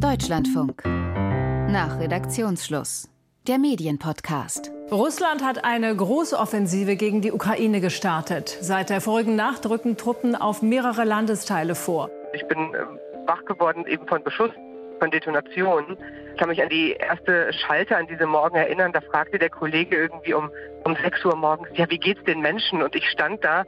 [0.00, 0.82] Deutschlandfunk.
[0.84, 3.10] Nach Redaktionsschluss.
[3.46, 4.72] Der Medienpodcast.
[4.90, 8.56] Russland hat eine große Offensive gegen die Ukraine gestartet.
[8.60, 12.10] Seit der vorigen Nacht rücken Truppen auf mehrere Landesteile vor.
[12.32, 14.50] Ich bin ähm, wach geworden eben von Beschuss,
[14.98, 15.96] von Detonationen.
[16.32, 18.92] Ich kann mich an die erste Schalte an diesem Morgen erinnern.
[18.92, 20.50] Da fragte der Kollege irgendwie um,
[20.84, 22.82] um 6 Uhr morgens, ja, wie geht's den Menschen?
[22.82, 23.64] Und ich stand da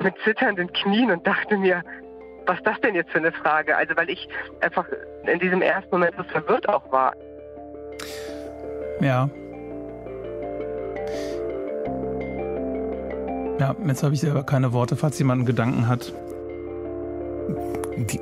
[0.00, 1.82] mit zitternden Knien und dachte mir,
[2.48, 3.76] was ist das denn jetzt für eine Frage?
[3.76, 4.28] Also weil ich
[4.60, 4.86] einfach
[5.26, 7.12] in diesem ersten Moment so verwirrt auch war.
[9.00, 9.28] Ja.
[13.60, 16.12] Ja, jetzt habe ich selber keine Worte, falls jemand einen Gedanken hat.
[17.96, 18.20] Die,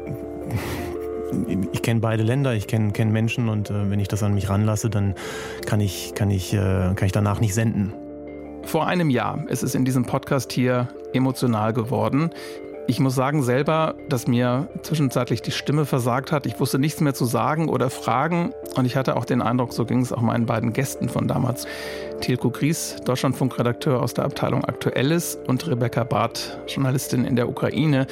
[1.73, 4.49] ich kenne beide Länder, ich kenne kenn Menschen und äh, wenn ich das an mich
[4.49, 5.15] ranlasse, dann
[5.67, 7.93] kann ich, kann, ich, äh, kann ich danach nicht senden.
[8.65, 12.31] Vor einem Jahr ist es in diesem Podcast hier emotional geworden.
[12.89, 16.47] Ich muss sagen selber, dass mir zwischenzeitlich die Stimme versagt hat.
[16.47, 19.85] Ich wusste nichts mehr zu sagen oder fragen und ich hatte auch den Eindruck, so
[19.85, 21.67] ging es auch meinen beiden Gästen von damals.
[22.21, 28.07] Tilko Gries, Deutschlandfunkredakteur aus der Abteilung Aktuelles und Rebecca Barth, Journalistin in der Ukraine.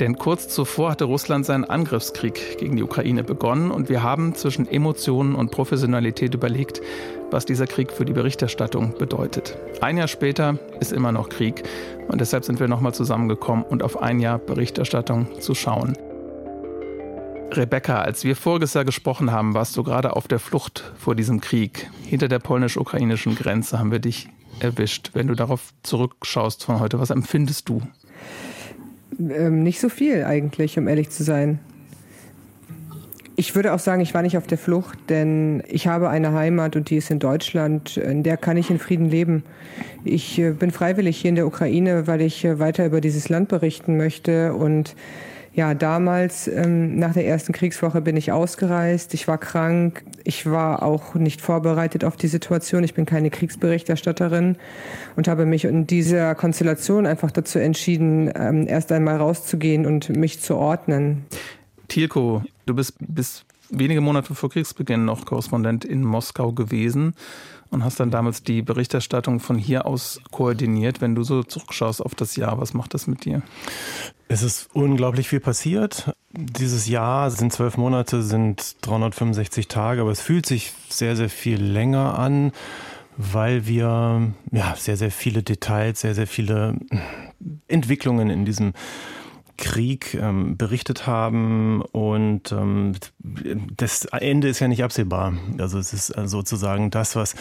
[0.00, 4.68] Denn kurz zuvor hatte Russland seinen Angriffskrieg gegen die Ukraine begonnen und wir haben zwischen
[4.68, 6.80] Emotionen und Professionalität überlegt,
[7.30, 9.56] was dieser Krieg für die Berichterstattung bedeutet.
[9.80, 11.62] Ein Jahr später ist immer noch Krieg
[12.08, 15.96] und deshalb sind wir nochmal zusammengekommen und auf ein Jahr Berichterstattung zu schauen.
[17.52, 21.40] Rebecca, als wir voriges Jahr gesprochen haben, warst du gerade auf der Flucht vor diesem
[21.40, 21.90] Krieg.
[22.04, 24.28] Hinter der polnisch-ukrainischen Grenze haben wir dich
[24.60, 25.10] erwischt.
[25.14, 27.82] Wenn du darauf zurückschaust von heute, was empfindest du?
[29.18, 31.60] Ähm, nicht so viel eigentlich, um ehrlich zu sein.
[33.38, 36.74] Ich würde auch sagen, ich war nicht auf der Flucht, denn ich habe eine Heimat
[36.74, 37.98] und die ist in Deutschland.
[37.98, 39.44] In der kann ich in Frieden leben.
[40.04, 43.48] Ich äh, bin freiwillig hier in der Ukraine, weil ich äh, weiter über dieses Land
[43.48, 44.96] berichten möchte und
[45.56, 49.14] ja, damals, ähm, nach der ersten Kriegswoche, bin ich ausgereist.
[49.14, 50.04] Ich war krank.
[50.22, 52.84] Ich war auch nicht vorbereitet auf die Situation.
[52.84, 54.56] Ich bin keine Kriegsberichterstatterin
[55.16, 60.40] und habe mich in dieser Konstellation einfach dazu entschieden, ähm, erst einmal rauszugehen und mich
[60.42, 61.24] zu ordnen.
[61.88, 67.14] Tilko, du bist bis wenige Monate vor Kriegsbeginn noch Korrespondent in Moskau gewesen
[67.70, 71.00] und hast dann damals die Berichterstattung von hier aus koordiniert.
[71.00, 73.42] Wenn du so zurückschaust auf das Jahr, was macht das mit dir?
[74.28, 76.12] Es ist unglaublich viel passiert.
[76.32, 81.62] Dieses Jahr sind zwölf Monate, sind 365 Tage, aber es fühlt sich sehr, sehr viel
[81.62, 82.52] länger an,
[83.16, 86.76] weil wir ja sehr, sehr viele Details, sehr, sehr viele
[87.68, 88.72] Entwicklungen in diesem
[89.56, 92.92] Krieg ähm, berichtet haben und ähm,
[93.76, 95.34] das Ende ist ja nicht absehbar.
[95.58, 97.34] Also es ist äh, sozusagen das, was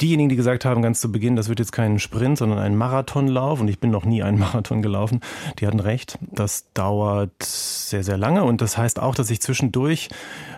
[0.00, 3.60] diejenigen, die gesagt haben, ganz zu Beginn, das wird jetzt kein Sprint, sondern ein Marathonlauf
[3.60, 5.20] und ich bin noch nie einen Marathon gelaufen,
[5.58, 6.18] die hatten recht.
[6.20, 10.08] Das dauert sehr, sehr lange und das heißt auch, dass ich zwischendurch,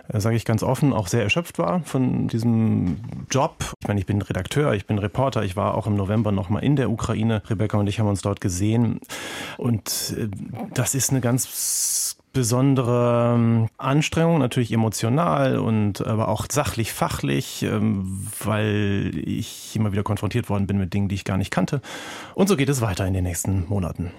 [0.07, 2.97] äh, sage ich ganz offen, auch sehr erschöpft war von diesem
[3.29, 3.73] Job.
[3.81, 6.75] Ich meine, ich bin Redakteur, ich bin Reporter, ich war auch im November nochmal in
[6.75, 7.43] der Ukraine.
[7.49, 8.99] Rebecca und ich haben uns dort gesehen
[9.57, 10.27] und äh,
[10.73, 18.27] das ist eine ganz besondere ähm, Anstrengung, natürlich emotional und aber auch sachlich, fachlich, ähm,
[18.43, 21.81] weil ich immer wieder konfrontiert worden bin mit Dingen, die ich gar nicht kannte.
[22.35, 24.11] Und so geht es weiter in den nächsten Monaten.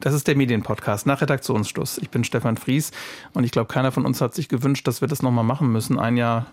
[0.00, 1.98] Das ist der Medienpodcast nach Redaktionsschluss.
[1.98, 2.90] Ich bin Stefan Fries
[3.32, 5.98] und ich glaube, keiner von uns hat sich gewünscht, dass wir das nochmal machen müssen,
[5.98, 6.46] ein Jahr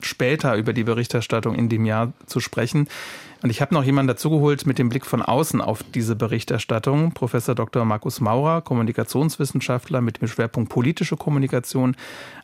[0.00, 2.88] später über die Berichterstattung in dem Jahr zu sprechen.
[3.42, 7.10] Und ich habe noch jemanden dazugeholt mit dem Blick von außen auf diese Berichterstattung.
[7.10, 7.84] Professor Dr.
[7.84, 11.96] Markus Maurer, Kommunikationswissenschaftler mit dem Schwerpunkt politische Kommunikation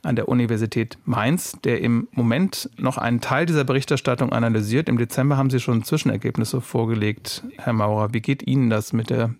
[0.03, 4.89] an der Universität Mainz, der im Moment noch einen Teil dieser Berichterstattung analysiert.
[4.89, 7.45] Im Dezember haben Sie schon Zwischenergebnisse vorgelegt.
[7.59, 9.35] Herr Maurer, wie geht Ihnen das mit der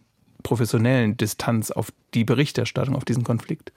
[0.45, 3.73] professionellen Distanz auf die Berichterstattung auf diesen Konflikt?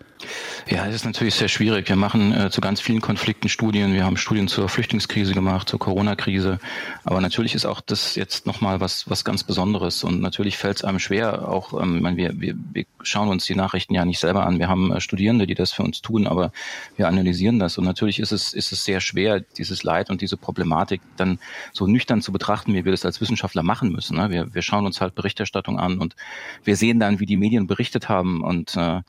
[0.69, 1.89] Ja, es ist natürlich sehr schwierig.
[1.89, 3.93] Wir machen äh, zu ganz vielen Konflikten Studien.
[3.93, 6.59] Wir haben Studien zur Flüchtlingskrise gemacht, zur Corona-Krise.
[7.03, 10.03] Aber natürlich ist auch das jetzt nochmal was, was ganz Besonderes.
[10.03, 11.49] Und natürlich fällt es einem schwer.
[11.49, 14.59] Auch, ähm, meine, wir, wir, wir schauen uns die Nachrichten ja nicht selber an.
[14.59, 16.51] Wir haben äh, Studierende, die das für uns tun, aber
[16.97, 17.77] wir analysieren das.
[17.77, 21.39] Und natürlich ist es, ist es sehr schwer, dieses Leid und diese Problematik dann
[21.73, 24.17] so nüchtern zu betrachten, wie wir das als Wissenschaftler machen müssen.
[24.17, 24.29] Ne?
[24.29, 26.15] Wir, wir schauen uns halt Berichterstattung an und
[26.63, 28.43] wir sehen dann, wie die Medien berichtet haben haben.
[28.43, 29.01] Und äh,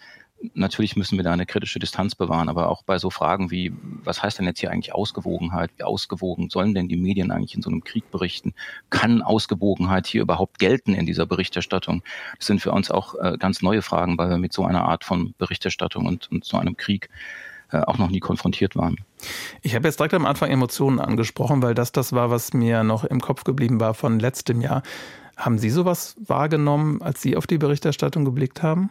[0.54, 3.72] natürlich müssen wir da eine kritische Distanz bewahren, aber auch bei so Fragen wie,
[4.04, 5.70] was heißt denn jetzt hier eigentlich Ausgewogenheit?
[5.76, 8.54] Wie ausgewogen sollen denn die Medien eigentlich in so einem Krieg berichten?
[8.90, 12.02] Kann Ausgewogenheit hier überhaupt gelten in dieser Berichterstattung?
[12.38, 15.04] Das sind für uns auch äh, ganz neue Fragen, weil wir mit so einer Art
[15.04, 17.08] von Berichterstattung und, und so einem Krieg
[17.70, 18.96] äh, auch noch nie konfrontiert waren.
[19.62, 23.04] Ich habe jetzt direkt am Anfang Emotionen angesprochen, weil das das war, was mir noch
[23.04, 24.82] im Kopf geblieben war von letztem Jahr.
[25.36, 28.90] Haben Sie sowas wahrgenommen, als Sie auf die Berichterstattung geblickt haben?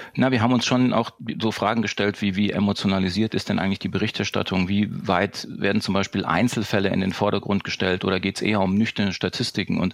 [0.13, 1.11] Na, wir haben uns schon auch
[1.41, 4.67] so Fragen gestellt, wie, wie emotionalisiert ist denn eigentlich die Berichterstattung?
[4.67, 8.75] Wie weit werden zum Beispiel Einzelfälle in den Vordergrund gestellt oder geht es eher um
[8.75, 9.79] nüchterne Statistiken?
[9.79, 9.93] Und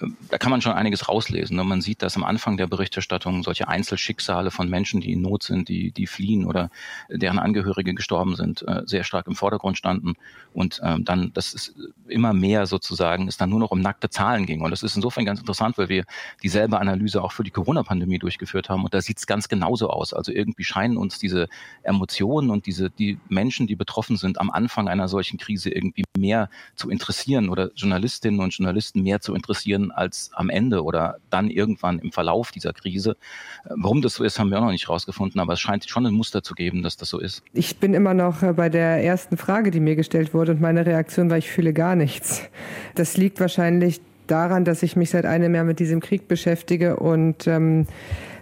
[0.00, 1.56] äh, da kann man schon einiges rauslesen.
[1.56, 1.64] Ne?
[1.64, 5.68] Man sieht, dass am Anfang der Berichterstattung solche Einzelschicksale von Menschen, die in Not sind,
[5.68, 6.70] die, die fliehen oder
[7.08, 10.14] deren Angehörige gestorben sind, äh, sehr stark im Vordergrund standen.
[10.52, 11.74] Und ähm, dann, das ist
[12.06, 14.60] immer mehr sozusagen, es dann nur noch um nackte Zahlen ging.
[14.60, 16.04] Und das ist insofern ganz interessant, weil wir
[16.44, 18.84] dieselbe Analyse auch für die Corona-Pandemie durchgeführt haben.
[18.84, 20.12] Und da sieht es ganz genauso aus.
[20.12, 21.48] Also irgendwie scheinen uns diese
[21.82, 26.48] Emotionen und diese, die Menschen, die betroffen sind, am Anfang einer solchen Krise irgendwie mehr
[26.74, 31.98] zu interessieren oder Journalistinnen und Journalisten mehr zu interessieren als am Ende oder dann irgendwann
[31.98, 33.16] im Verlauf dieser Krise.
[33.64, 36.14] Warum das so ist, haben wir auch noch nicht rausgefunden, aber es scheint schon ein
[36.14, 37.42] Muster zu geben, dass das so ist.
[37.52, 40.84] Ich bin immer noch äh, bei der ersten Frage, die mir gestellt wurde und meine
[40.84, 42.42] Reaktion war, ich fühle gar nichts.
[42.94, 47.46] Das liegt wahrscheinlich daran, dass ich mich seit einem Jahr mit diesem Krieg beschäftige und
[47.46, 47.86] ähm,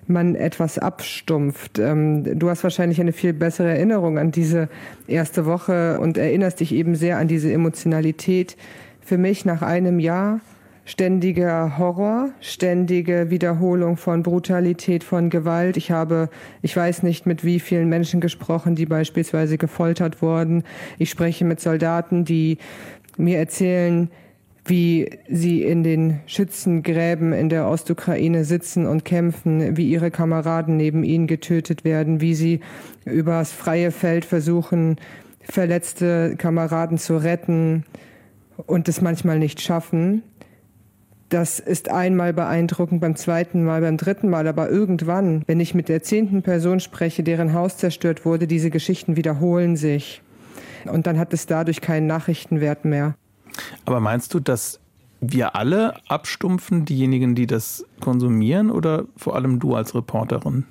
[0.09, 1.79] man etwas abstumpft.
[1.79, 4.69] Ähm, du hast wahrscheinlich eine viel bessere Erinnerung an diese
[5.07, 8.57] erste Woche und erinnerst dich eben sehr an diese Emotionalität.
[9.01, 10.41] Für mich nach einem Jahr
[10.85, 15.77] ständiger Horror, ständige Wiederholung von Brutalität, von Gewalt.
[15.77, 16.29] Ich habe,
[16.63, 20.65] ich weiß nicht, mit wie vielen Menschen gesprochen, die beispielsweise gefoltert wurden.
[20.99, 22.59] Ich spreche mit Soldaten, die
[23.17, 24.11] mir erzählen,
[24.67, 31.05] wie sie in den Schützengräben in der Ostukraine sitzen und kämpfen, wie ihre Kameraden neben
[31.05, 32.61] ihnen getötet werden, wie sie
[33.05, 34.97] übers freie Feld versuchen,
[35.43, 37.85] verletzte Kameraden zu retten
[38.67, 40.23] und es manchmal nicht schaffen.
[41.29, 45.89] Das ist einmal beeindruckend, beim zweiten Mal, beim dritten Mal, aber irgendwann, wenn ich mit
[45.89, 50.23] der zehnten Person spreche, deren Haus zerstört wurde, diese Geschichten wiederholen sich.
[50.87, 53.15] Und dann hat es dadurch keinen Nachrichtenwert mehr.
[53.85, 54.81] Aber meinst du, dass
[55.21, 60.65] wir alle abstumpfen, diejenigen, die das konsumieren, oder vor allem du als Reporterin?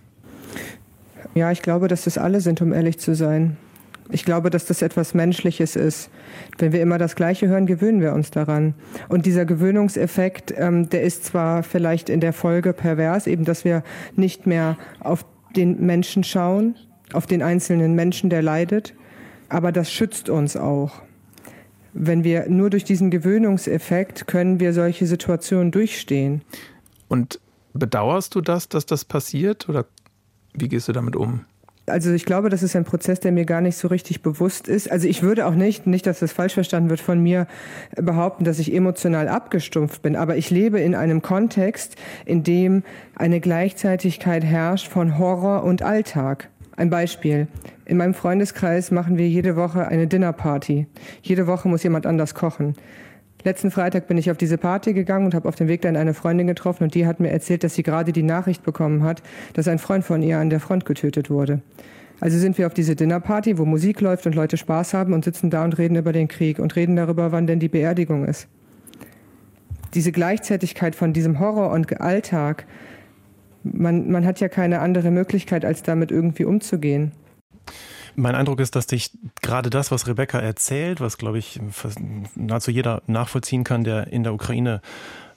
[1.34, 3.58] Ja, ich glaube, dass das alle sind, um ehrlich zu sein.
[4.10, 6.10] Ich glaube, dass das etwas Menschliches ist.
[6.58, 8.76] Wenn wir immer das Gleiche hören, gewöhnen wir uns daran.
[9.10, 13.84] Und dieser Gewöhnungseffekt, ähm, der ist zwar vielleicht in der Folge pervers, eben, dass wir
[14.16, 15.26] nicht mehr auf
[15.56, 16.76] den Menschen schauen,
[17.14, 18.94] auf den einzelnen Menschen, der leidet,
[19.50, 21.03] aber das schützt uns auch
[21.94, 26.42] wenn wir nur durch diesen Gewöhnungseffekt können wir solche Situationen durchstehen.
[27.08, 27.40] Und
[27.74, 29.86] bedauerst du das, dass das passiert oder
[30.54, 31.46] wie gehst du damit um?
[31.86, 34.90] Also ich glaube, das ist ein Prozess, der mir gar nicht so richtig bewusst ist.
[34.90, 37.46] Also ich würde auch nicht, nicht, dass das falsch verstanden wird, von mir
[37.98, 40.16] behaupten, dass ich emotional abgestumpft bin.
[40.16, 42.84] Aber ich lebe in einem Kontext, in dem
[43.16, 46.50] eine Gleichzeitigkeit herrscht von Horror und Alltag.
[46.76, 47.48] Ein Beispiel.
[47.86, 50.88] In meinem Freundeskreis machen wir jede Woche eine Dinnerparty.
[51.22, 52.76] Jede Woche muss jemand anders kochen.
[53.44, 56.14] Letzten Freitag bin ich auf diese Party gegangen und habe auf dem Weg dann eine
[56.14, 59.22] Freundin getroffen und die hat mir erzählt, dass sie gerade die Nachricht bekommen hat,
[59.54, 61.62] dass ein Freund von ihr an der Front getötet wurde.
[62.22, 65.50] Also sind wir auf diese Dinnerparty, wo Musik läuft und Leute Spaß haben und sitzen
[65.50, 68.48] da und reden über den Krieg und reden darüber, wann denn die Beerdigung ist.
[69.94, 72.66] Diese Gleichzeitigkeit von diesem Horror und Alltag,
[73.64, 77.12] man, man hat ja keine andere Möglichkeit, als damit irgendwie umzugehen.
[78.16, 79.12] Mein Eindruck ist, dass dich
[79.42, 81.60] gerade das, was Rebecca erzählt, was, glaube ich,
[82.36, 84.82] nahezu jeder nachvollziehen kann, der in der Ukraine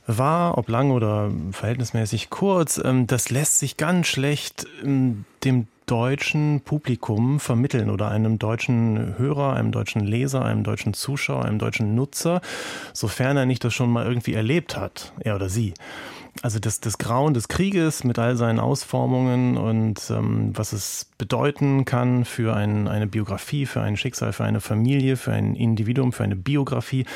[0.07, 6.61] war, ob lang oder verhältnismäßig kurz, ähm, das lässt sich ganz schlecht ähm, dem deutschen
[6.63, 12.41] Publikum vermitteln oder einem deutschen Hörer, einem deutschen Leser, einem deutschen Zuschauer, einem deutschen Nutzer,
[12.93, 15.75] sofern er nicht das schon mal irgendwie erlebt hat, er oder sie
[16.43, 21.85] also das, das Grauen des Krieges mit all seinen Ausformungen und ähm, was es bedeuten
[21.85, 26.25] kann für ein, eine Biografie, für ein Schicksal, für eine Familie, für ein Individuum, für
[26.25, 27.07] eine Biografie,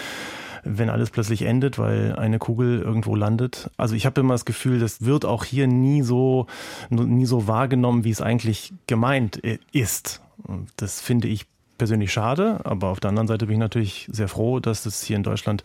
[0.64, 3.70] wenn alles plötzlich endet, weil eine Kugel irgendwo landet.
[3.76, 6.46] Also ich habe immer das Gefühl, das wird auch hier nie so,
[6.90, 10.22] nie so wahrgenommen, wie es eigentlich gemeint äh, ist.
[10.42, 11.46] Und das finde ich
[11.80, 15.16] persönlich schade, aber auf der anderen Seite bin ich natürlich sehr froh, dass es hier
[15.16, 15.62] in Deutschland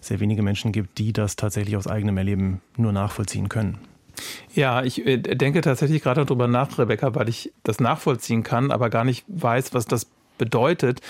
[0.00, 3.78] sehr wenige Menschen gibt, die das tatsächlich aus eigenem Erleben nur nachvollziehen können.
[4.54, 8.90] Ja, ich äh, denke tatsächlich gerade darüber nach, Rebecca, weil ich das nachvollziehen kann, aber
[8.90, 10.06] gar nicht weiß, was das
[10.38, 11.00] bedeutet.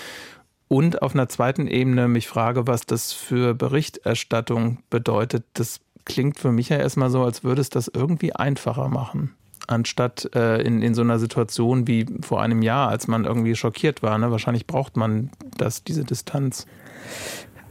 [0.67, 5.45] Und auf einer zweiten Ebene mich frage, was das für Berichterstattung bedeutet.
[5.53, 9.36] Das klingt für mich ja erstmal so, als würde es das irgendwie einfacher machen
[9.67, 14.01] anstatt äh, in, in so einer Situation wie vor einem Jahr, als man irgendwie schockiert
[14.01, 14.17] war.
[14.17, 14.31] Ne?
[14.31, 16.65] Wahrscheinlich braucht man das, diese Distanz.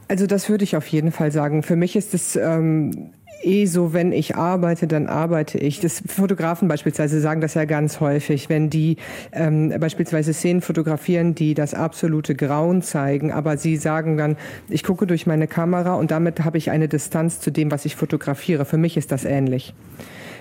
[0.09, 1.62] Also das würde ich auf jeden Fall sagen.
[1.62, 3.11] Für mich ist es ähm,
[3.43, 5.81] eh so, wenn ich arbeite, dann arbeite ich.
[5.81, 8.97] Das Fotografen beispielsweise sagen das ja ganz häufig, wenn die
[9.33, 14.37] ähm, beispielsweise Szenen fotografieren, die das absolute Grauen zeigen, aber sie sagen dann,
[14.69, 17.97] ich gucke durch meine Kamera und damit habe ich eine Distanz zu dem, was ich
[17.97, 18.65] fotografiere.
[18.65, 19.75] Für mich ist das ähnlich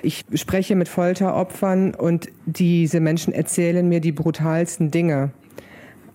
[0.06, 5.32] Ich spreche mit Folteropfern und diese Menschen erzählen mir die brutalsten Dinge.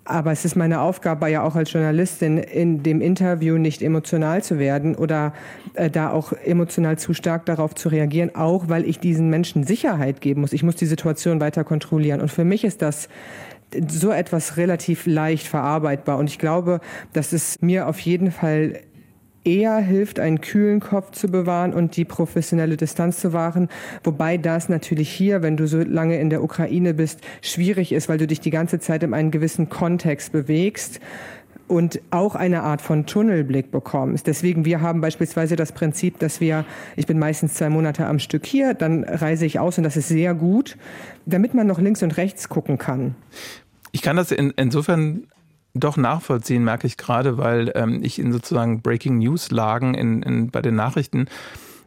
[0.04, 4.59] Aber es ist meine Aufgabe ja auch als Journalistin, in dem Interview nicht emotional zu
[4.59, 5.35] werden oder
[5.75, 10.20] äh, da auch emotional zu stark darauf zu reagieren, auch weil ich diesen Menschen Sicherheit
[10.20, 10.52] geben muss.
[10.52, 12.20] Ich muss die Situation weiter kontrollieren.
[12.20, 13.09] Und für mich ist das
[13.88, 16.18] so etwas relativ leicht verarbeitbar.
[16.18, 16.80] Und ich glaube,
[17.12, 18.80] dass es mir auf jeden Fall
[19.44, 23.68] eher hilft, einen kühlen Kopf zu bewahren und die professionelle Distanz zu wahren.
[24.04, 28.18] Wobei das natürlich hier, wenn du so lange in der Ukraine bist, schwierig ist, weil
[28.18, 31.00] du dich die ganze Zeit in einem gewissen Kontext bewegst
[31.70, 34.26] und auch eine Art von Tunnelblick bekommst.
[34.26, 36.64] Deswegen, wir haben beispielsweise das Prinzip, dass wir,
[36.97, 40.09] ich bin meistens zwei Monate am Stück hier, dann reise ich aus und das ist
[40.09, 40.76] sehr gut,
[41.26, 43.14] damit man noch links und rechts gucken kann.
[43.92, 45.28] Ich kann das in, insofern
[45.74, 50.50] doch nachvollziehen, merke ich gerade, weil ähm, ich in sozusagen Breaking News Lagen in, in,
[50.50, 51.26] bei den Nachrichten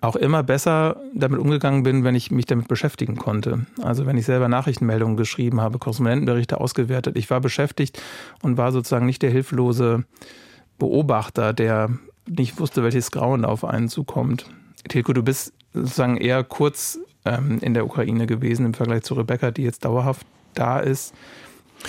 [0.04, 3.66] auch immer besser damit umgegangen bin, wenn ich mich damit beschäftigen konnte.
[3.82, 7.18] Also wenn ich selber Nachrichtenmeldungen geschrieben habe, Korrespondentenberichte ausgewertet.
[7.18, 8.02] Ich war beschäftigt
[8.42, 10.04] und war sozusagen nicht der hilflose
[10.78, 11.90] Beobachter, der
[12.28, 14.46] nicht wusste, welches Grauen auf einen zukommt.
[14.90, 19.52] Tilko, du bist sozusagen eher kurz ähm, in der Ukraine gewesen im Vergleich zu Rebecca,
[19.52, 21.14] die jetzt dauerhaft da ist.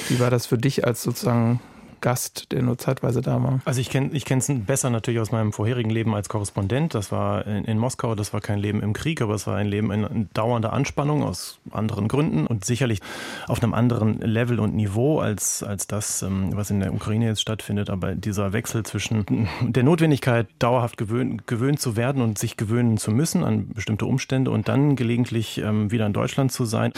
[0.09, 1.61] Wie war das für dich als sozusagen
[2.05, 3.61] Gast, der nur zeitweise da war.
[3.65, 6.95] Also ich kenne ich es besser natürlich aus meinem vorherigen Leben als Korrespondent.
[6.95, 9.67] Das war in, in, Moskau, das war kein Leben im Krieg, aber es war ein
[9.67, 13.01] Leben in, in dauernder Anspannung aus anderen Gründen und sicherlich
[13.49, 17.41] auf einem anderen Level und Niveau als, als das, ähm, was in der Ukraine jetzt
[17.41, 17.89] stattfindet.
[17.89, 23.13] Aber dieser Wechsel zwischen der Notwendigkeit, dauerhaft gewöhnt, gewöhnt zu werden und sich gewöhnen zu
[23.13, 26.93] müssen an bestimmte Umstände und dann gelegentlich ähm, wieder in Deutschland zu sein,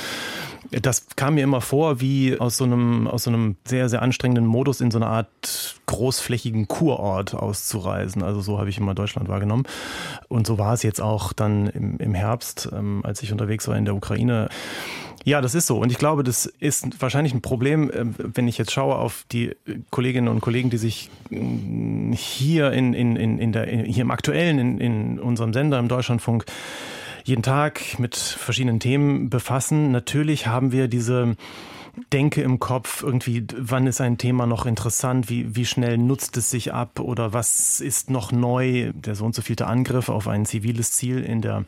[0.71, 4.47] das kam mir immer vor wie aus so einem, aus so einem sehr, sehr anstrengenden
[4.47, 8.23] Modus in so so eine Art großflächigen Kurort auszureisen.
[8.23, 9.65] Also so habe ich immer Deutschland wahrgenommen.
[10.29, 13.77] Und so war es jetzt auch dann im, im Herbst, ähm, als ich unterwegs war
[13.77, 14.49] in der Ukraine.
[15.25, 15.79] Ja, das ist so.
[15.79, 19.55] Und ich glaube, das ist wahrscheinlich ein Problem, äh, wenn ich jetzt schaue auf die
[19.91, 24.59] Kolleginnen und Kollegen, die sich mm, hier in, in, in, in der, hier im aktuellen,
[24.59, 26.47] in, in unserem Sender im Deutschlandfunk
[27.25, 29.91] jeden Tag mit verschiedenen Themen befassen.
[29.91, 31.37] Natürlich haben wir diese
[32.13, 36.51] denke im Kopf irgendwie, wann ist ein Thema noch interessant, wie, wie schnell nutzt es
[36.51, 38.93] sich ab oder was ist noch neu.
[38.95, 41.65] Der so und so vielte Angriff auf ein ziviles Ziel in der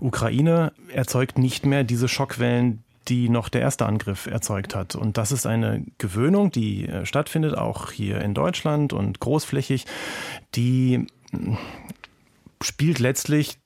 [0.00, 4.96] Ukraine erzeugt nicht mehr diese Schockwellen, die noch der erste Angriff erzeugt hat.
[4.96, 9.86] Und das ist eine Gewöhnung, die äh, stattfindet, auch hier in Deutschland und großflächig,
[10.54, 11.56] die hm,
[12.62, 13.58] spielt letztlich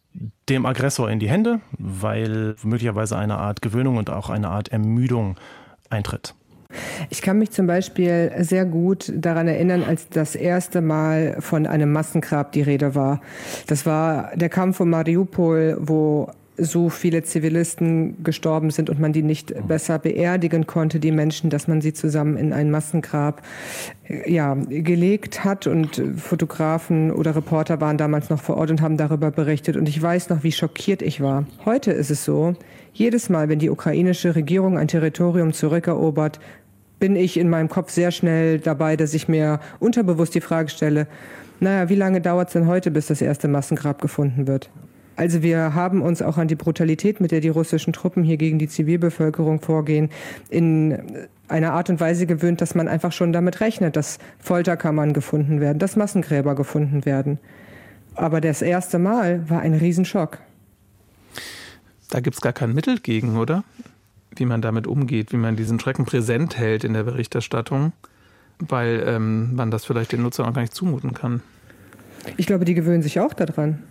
[0.48, 5.36] dem Aggressor in die Hände, weil möglicherweise eine Art Gewöhnung und auch eine Art Ermüdung
[5.90, 6.34] eintritt.
[7.08, 11.92] Ich kann mich zum Beispiel sehr gut daran erinnern, als das erste Mal von einem
[11.92, 13.20] Massengrab die Rede war.
[13.66, 16.30] Das war der Kampf um Mariupol, wo
[16.60, 21.68] so viele Zivilisten gestorben sind und man die nicht besser beerdigen konnte, die Menschen, dass
[21.68, 23.42] man sie zusammen in ein Massengrab
[24.26, 29.30] ja, gelegt hat und Fotografen oder Reporter waren damals noch vor Ort und haben darüber
[29.30, 31.46] berichtet und ich weiß noch, wie schockiert ich war.
[31.64, 32.54] Heute ist es so,
[32.92, 36.40] jedes Mal, wenn die ukrainische Regierung ein Territorium zurückerobert,
[36.98, 41.06] bin ich in meinem Kopf sehr schnell dabei, dass ich mir unterbewusst die Frage stelle,
[41.60, 44.70] naja, wie lange dauert es denn heute, bis das erste Massengrab gefunden wird?
[45.16, 48.58] Also wir haben uns auch an die Brutalität, mit der die russischen Truppen hier gegen
[48.58, 50.08] die Zivilbevölkerung vorgehen,
[50.48, 50.96] in
[51.48, 55.78] einer Art und Weise gewöhnt, dass man einfach schon damit rechnet, dass Folterkammern gefunden werden,
[55.78, 57.38] dass Massengräber gefunden werden.
[58.14, 60.38] Aber das erste Mal war ein Riesenschock.
[62.10, 63.64] Da gibt es gar kein Mittel gegen, oder?
[64.36, 67.92] Wie man damit umgeht, wie man diesen Schrecken präsent hält in der Berichterstattung,
[68.58, 71.42] weil ähm, man das vielleicht den Nutzern auch gar nicht zumuten kann.
[72.36, 73.82] Ich glaube, die gewöhnen sich auch daran.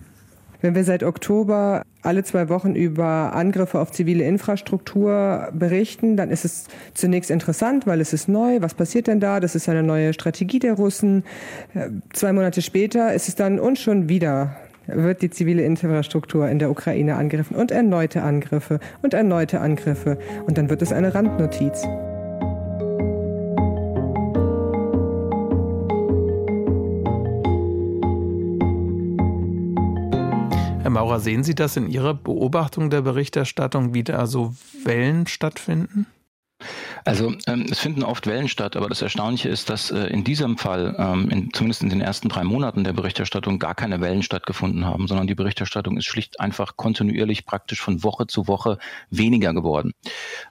[0.62, 6.44] Wenn wir seit Oktober alle zwei Wochen über Angriffe auf zivile Infrastruktur berichten, dann ist
[6.44, 8.62] es zunächst interessant, weil es ist neu.
[8.62, 9.40] Was passiert denn da?
[9.40, 11.24] Das ist eine neue Strategie der Russen.
[11.74, 14.58] Äh, zwei Monate später ist es dann und schon wieder
[14.94, 20.18] wird die zivile Infrastruktur in der Ukraine angegriffen und erneute Angriffe und erneute Angriffe.
[20.46, 21.84] Und dann wird es eine Randnotiz.
[30.82, 36.08] Herr Maurer, sehen Sie das in Ihrer Beobachtung der Berichterstattung, wie da so Wellen stattfinden?
[37.06, 40.58] Also ähm, es finden oft Wellen statt, aber das Erstaunliche ist, dass äh, in diesem
[40.58, 44.86] Fall, ähm, in, zumindest in den ersten drei Monaten der Berichterstattung, gar keine Wellen stattgefunden
[44.86, 48.78] haben, sondern die Berichterstattung ist schlicht einfach kontinuierlich praktisch von Woche zu Woche
[49.10, 49.94] weniger geworden.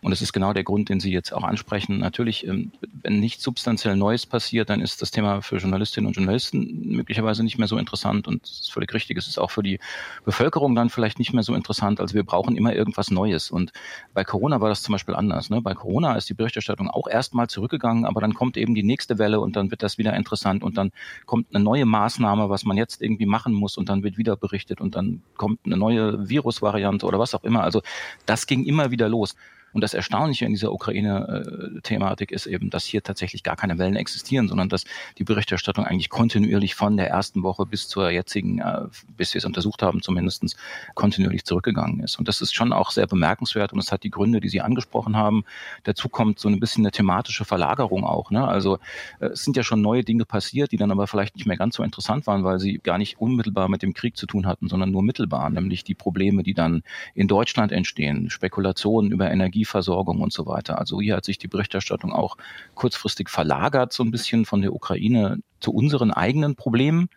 [0.02, 1.98] Und das ist genau der Grund, den Sie jetzt auch ansprechen.
[1.98, 6.88] Natürlich, ähm, wenn nichts substanziell Neues passiert, dann ist das Thema für Journalistinnen und Journalisten
[6.88, 9.16] möglicherweise nicht mehr so interessant und das ist völlig richtig.
[9.18, 9.78] Es ist auch für die
[10.24, 12.00] Bevölkerung dann vielleicht nicht mehr so interessant.
[12.00, 13.50] Also wir brauchen immer irgendwas Neues.
[13.50, 13.72] Und
[14.14, 15.50] bei Corona war das zum Beispiel anders.
[15.50, 15.60] Ne?
[15.60, 16.47] Bei Corona ist die Berichterstattung
[16.88, 20.14] auch erstmal zurückgegangen, aber dann kommt eben die nächste Welle und dann wird das wieder
[20.14, 20.90] interessant und dann
[21.26, 24.80] kommt eine neue Maßnahme, was man jetzt irgendwie machen muss und dann wird wieder berichtet
[24.80, 27.62] und dann kommt eine neue Virusvariante oder was auch immer.
[27.62, 27.82] Also
[28.26, 29.34] das ging immer wieder los.
[29.78, 34.48] Und das Erstaunliche in dieser Ukraine-Thematik ist eben, dass hier tatsächlich gar keine Wellen existieren,
[34.48, 34.82] sondern dass
[35.18, 39.44] die Berichterstattung eigentlich kontinuierlich von der ersten Woche bis zur jetzigen, äh, bis wir es
[39.44, 40.56] untersucht haben, zumindestens
[40.96, 42.18] kontinuierlich zurückgegangen ist.
[42.18, 45.16] Und das ist schon auch sehr bemerkenswert und es hat die Gründe, die Sie angesprochen
[45.16, 45.44] haben.
[45.84, 48.32] Dazu kommt so ein bisschen eine thematische Verlagerung auch.
[48.32, 48.48] Ne?
[48.48, 48.80] Also
[49.20, 51.76] äh, es sind ja schon neue Dinge passiert, die dann aber vielleicht nicht mehr ganz
[51.76, 54.90] so interessant waren, weil sie gar nicht unmittelbar mit dem Krieg zu tun hatten, sondern
[54.90, 56.82] nur mittelbar, nämlich die Probleme, die dann
[57.14, 60.78] in Deutschland entstehen, Spekulationen über Energie Energieversorgung und so weiter.
[60.78, 62.36] Also hier hat sich die Berichterstattung auch
[62.74, 67.08] kurzfristig verlagert, so ein bisschen von der Ukraine zu unseren eigenen Problemen.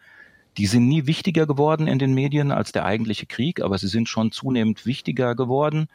[0.58, 4.10] Die sind nie wichtiger geworden in den Medien als der eigentliche Krieg, aber sie sind
[4.10, 5.88] schon zunehmend wichtiger geworden.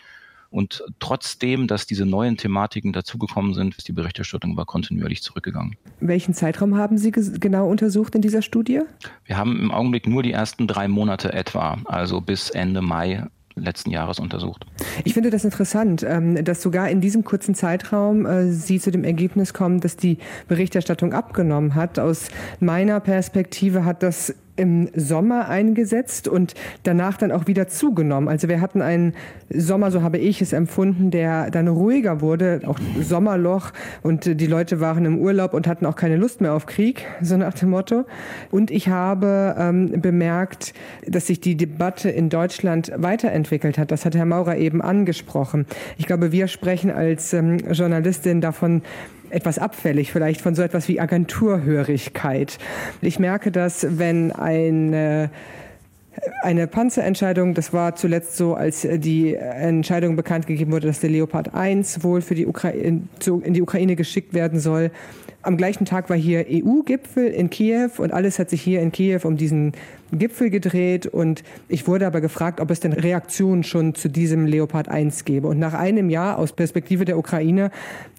[0.49, 5.77] Und trotzdem, dass diese neuen Thematiken dazugekommen sind, ist die Berichterstattung aber kontinuierlich zurückgegangen.
[6.01, 8.81] Welchen Zeitraum haben Sie genau untersucht in dieser Studie?
[9.25, 13.91] Wir haben im Augenblick nur die ersten drei Monate etwa, also bis Ende Mai letzten
[13.91, 14.67] Jahres untersucht.
[15.05, 19.03] Ich finde das interessant, ähm, dass sogar in diesem kurzen Zeitraum äh, Sie zu dem
[19.03, 21.99] Ergebnis kommen, dass die Berichterstattung abgenommen hat.
[21.99, 22.29] Aus
[22.61, 28.29] meiner Perspektive hat das im Sommer eingesetzt und danach dann auch wieder zugenommen.
[28.29, 29.15] Also wir hatten einen
[29.51, 33.73] Sommer, so habe ich es empfunden, der dann ruhiger wurde, auch Sommerloch
[34.03, 37.37] und die Leute waren im Urlaub und hatten auch keine Lust mehr auf Krieg, so
[37.37, 38.05] nach dem Motto.
[38.51, 40.75] Und ich habe ähm, bemerkt,
[41.07, 43.91] dass sich die Debatte in Deutschland weiterentwickelt hat.
[43.91, 45.67] Das hat Herr Maurer eben angesprochen.
[45.99, 48.83] Ich glaube, wir sprechen als ähm, Journalistin davon,
[49.37, 52.59] etwas abfällig, vielleicht von so etwas wie Agenturhörigkeit.
[53.03, 55.31] Ich merke das, wenn eine
[56.43, 61.55] eine Panzerentscheidung, das war zuletzt so, als die Entscheidung bekannt gegeben wurde, dass der Leopard
[61.55, 64.91] 1 wohl für die in die Ukraine geschickt werden soll.
[65.43, 69.21] Am gleichen Tag war hier EU-Gipfel in Kiew und alles hat sich hier in Kiew
[69.25, 69.73] um diesen
[70.11, 74.89] Gipfel gedreht und ich wurde aber gefragt, ob es denn Reaktionen schon zu diesem Leopard
[74.89, 75.47] 1 gäbe.
[75.47, 77.71] Und nach einem Jahr aus Perspektive der Ukraine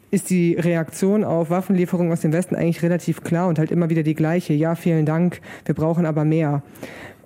[0.09, 4.03] ist die Reaktion auf Waffenlieferungen aus dem Westen eigentlich relativ klar und halt immer wieder
[4.03, 4.53] die gleiche.
[4.53, 6.63] Ja, vielen Dank, wir brauchen aber mehr.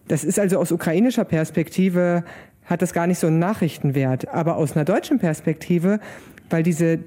[0.08, 2.24] Das ist also aus ukrainischer Perspektive
[2.66, 4.30] hat das gar nicht so einen Nachrichtenwert.
[4.30, 6.00] Aber aus einer deutschen Perspektive,
[6.50, 7.00] weil diese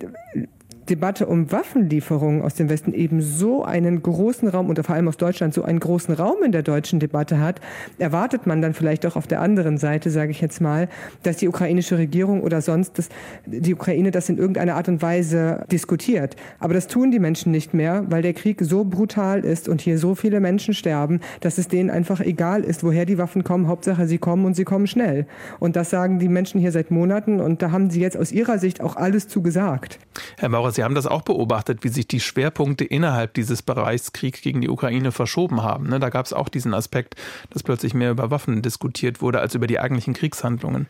[0.89, 5.17] Debatte um Waffenlieferungen aus dem Westen eben so einen großen Raum und vor allem aus
[5.17, 7.61] Deutschland so einen großen Raum in der deutschen Debatte hat,
[7.99, 10.89] erwartet man dann vielleicht auch auf der anderen Seite, sage ich jetzt mal,
[11.23, 13.09] dass die ukrainische Regierung oder sonst das,
[13.47, 16.37] die Ukraine das in irgendeiner Art und Weise diskutiert.
[16.59, 19.99] Aber das tun die Menschen nicht mehr, weil der Krieg so brutal ist und hier
[19.99, 23.69] so viele Menschen sterben, dass es denen einfach egal ist, woher die Waffen kommen.
[23.69, 25.27] Hauptsache, sie kommen und sie kommen schnell.
[25.61, 28.59] Und das sagen die Menschen hier seit Monaten und da haben sie jetzt aus ihrer
[28.59, 29.99] Sicht auch alles zugesagt.
[30.37, 34.43] Herr Maurer, Sie haben das auch beobachtet, wie sich die Schwerpunkte innerhalb dieses Bereichs Krieg
[34.43, 35.89] gegen die Ukraine verschoben haben.
[35.89, 36.01] Ne?
[36.01, 37.15] Da gab es auch diesen Aspekt,
[37.51, 40.87] dass plötzlich mehr über Waffen diskutiert wurde als über die eigentlichen Kriegshandlungen.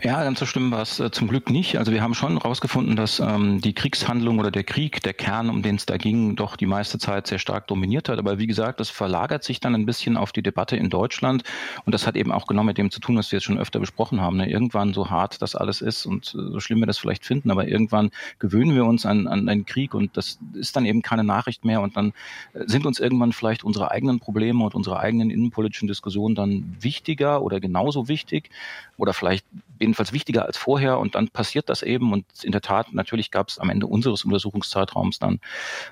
[0.00, 1.78] Ja, ganz so schlimm war es äh, zum Glück nicht.
[1.78, 5.62] Also wir haben schon herausgefunden, dass ähm, die Kriegshandlung oder der Krieg, der Kern, um
[5.62, 8.18] den es da ging, doch die meiste Zeit sehr stark dominiert hat.
[8.18, 11.42] Aber wie gesagt, das verlagert sich dann ein bisschen auf die Debatte in Deutschland.
[11.84, 13.80] Und das hat eben auch genau mit dem zu tun, was wir jetzt schon öfter
[13.80, 14.36] besprochen haben.
[14.36, 14.50] Ne?
[14.50, 17.68] Irgendwann so hart das alles ist und äh, so schlimm wir das vielleicht finden, aber
[17.68, 21.64] irgendwann gewöhnen wir uns an, an einen Krieg und das ist dann eben keine Nachricht
[21.64, 22.12] mehr und dann
[22.54, 27.42] äh, sind uns irgendwann vielleicht unsere eigenen Probleme und unsere eigenen innenpolitischen Diskussionen dann wichtiger
[27.42, 28.50] oder genauso wichtig
[28.96, 29.46] oder vielleicht
[29.80, 33.48] jedenfalls wichtiger als vorher und dann passiert das eben und in der Tat natürlich gab
[33.48, 35.40] es am Ende unseres Untersuchungszeitraums dann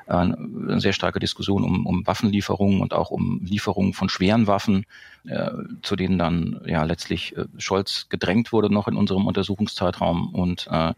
[0.07, 4.87] äh, eine sehr starke Diskussion um, um Waffenlieferungen und auch um Lieferungen von schweren Waffen,
[5.27, 5.51] äh,
[5.83, 10.95] zu denen dann ja letztlich äh, Scholz gedrängt wurde noch in unserem Untersuchungszeitraum und äh,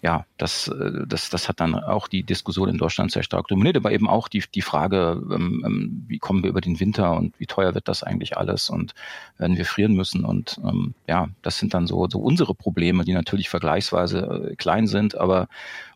[0.00, 3.76] ja, das, äh, das, das hat dann auch die Diskussion in Deutschland sehr stark dominiert,
[3.76, 7.38] aber eben auch die, die Frage, ähm, ähm, wie kommen wir über den Winter und
[7.40, 8.94] wie teuer wird das eigentlich alles und
[9.38, 13.12] werden wir frieren müssen und ähm, ja, das sind dann so, so unsere Probleme, die
[13.12, 15.48] natürlich vergleichsweise äh, klein sind, aber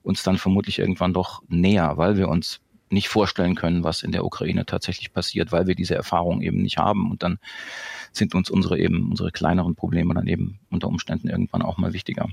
[0.02, 2.60] uns dann vermutlich irgendwann doch näher, weil wir uns
[2.90, 6.76] nicht vorstellen können, was in der Ukraine tatsächlich passiert, weil wir diese Erfahrung eben nicht
[6.76, 7.38] haben und dann
[8.10, 12.28] sind uns unsere eben unsere kleineren Probleme dann eben unter Umständen irgendwann auch mal wichtiger.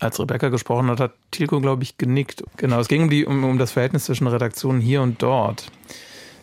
[0.00, 2.42] Als Rebecca gesprochen hat, hat Tilko, glaube ich, genickt.
[2.56, 5.70] Genau, es ging um, die, um, um das Verhältnis zwischen Redaktionen hier und dort.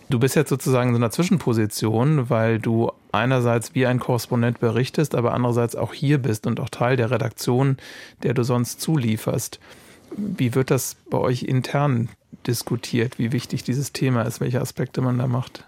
[0.10, 5.15] Du bist jetzt sozusagen in so einer Zwischenposition, weil du einerseits wie ein Korrespondent berichtest,
[5.15, 7.78] aber andererseits auch hier bist und auch Teil der Redaktion,
[8.24, 9.60] der du sonst zulieferst.
[10.15, 12.08] Wie wird das bei euch intern
[12.46, 15.65] diskutiert, wie wichtig dieses Thema ist, welche Aspekte man da macht?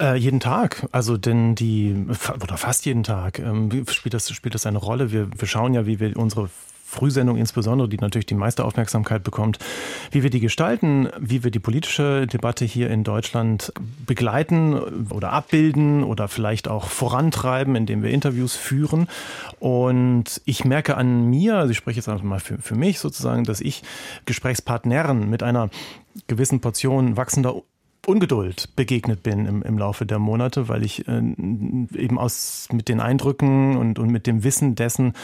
[0.00, 2.06] Äh, jeden Tag, also denn die,
[2.42, 5.12] oder fast jeden Tag, ähm, spielt, das, spielt das eine Rolle.
[5.12, 6.48] Wir, wir schauen ja, wie wir unsere
[6.90, 9.58] Frühsendung insbesondere, die natürlich die meiste Aufmerksamkeit bekommt,
[10.10, 13.72] wie wir die gestalten, wie wir die politische Debatte hier in Deutschland
[14.06, 14.74] begleiten
[15.10, 19.06] oder abbilden oder vielleicht auch vorantreiben, indem wir Interviews führen.
[19.60, 23.44] Und ich merke an mir, also ich spreche jetzt einfach mal für, für mich sozusagen,
[23.44, 23.82] dass ich
[24.26, 25.70] Gesprächspartnern mit einer
[26.26, 27.62] gewissen Portion wachsender
[28.10, 33.00] Ungeduld begegnet bin im, im Laufe der Monate, weil ich äh, eben aus mit den
[33.00, 35.14] Eindrücken und, und mit dem Wissen dessen,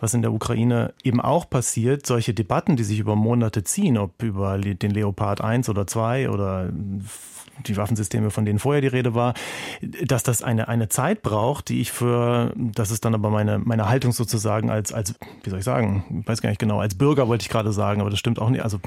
[0.00, 4.22] was in der Ukraine eben auch passiert, solche Debatten, die sich über Monate ziehen, ob
[4.22, 6.70] über den Leopard 1 oder 2 oder
[7.66, 9.34] die Waffensysteme, von denen vorher die Rede war,
[9.80, 13.88] dass das eine, eine Zeit braucht, die ich für, das ist dann aber meine, meine
[13.88, 17.28] Haltung sozusagen als, als, wie soll ich sagen, ich weiß gar nicht genau, als Bürger
[17.28, 18.78] wollte ich gerade sagen, aber das stimmt auch nicht, also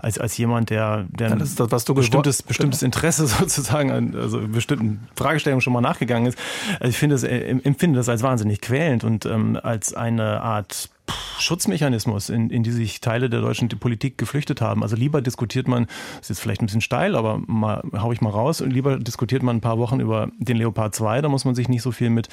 [0.00, 4.40] als, als jemand, der, der das ist das, was du bestimmtes, bestimmtes Interesse sozusagen, also
[4.46, 6.38] bestimmten Fragestellungen schon mal nachgegangen ist.
[6.80, 10.90] Also ich finde das, äh, empfinde das als wahnsinnig quälend und ähm, als eine Art
[11.38, 14.82] Schutzmechanismus, in, in die sich Teile der deutschen Politik geflüchtet haben.
[14.82, 15.86] Also lieber diskutiert man,
[16.20, 19.56] ist jetzt vielleicht ein bisschen steil, aber mal hau ich mal raus, lieber diskutiert man
[19.56, 22.28] ein paar Wochen über den Leopard 2, da muss man sich nicht so viel mit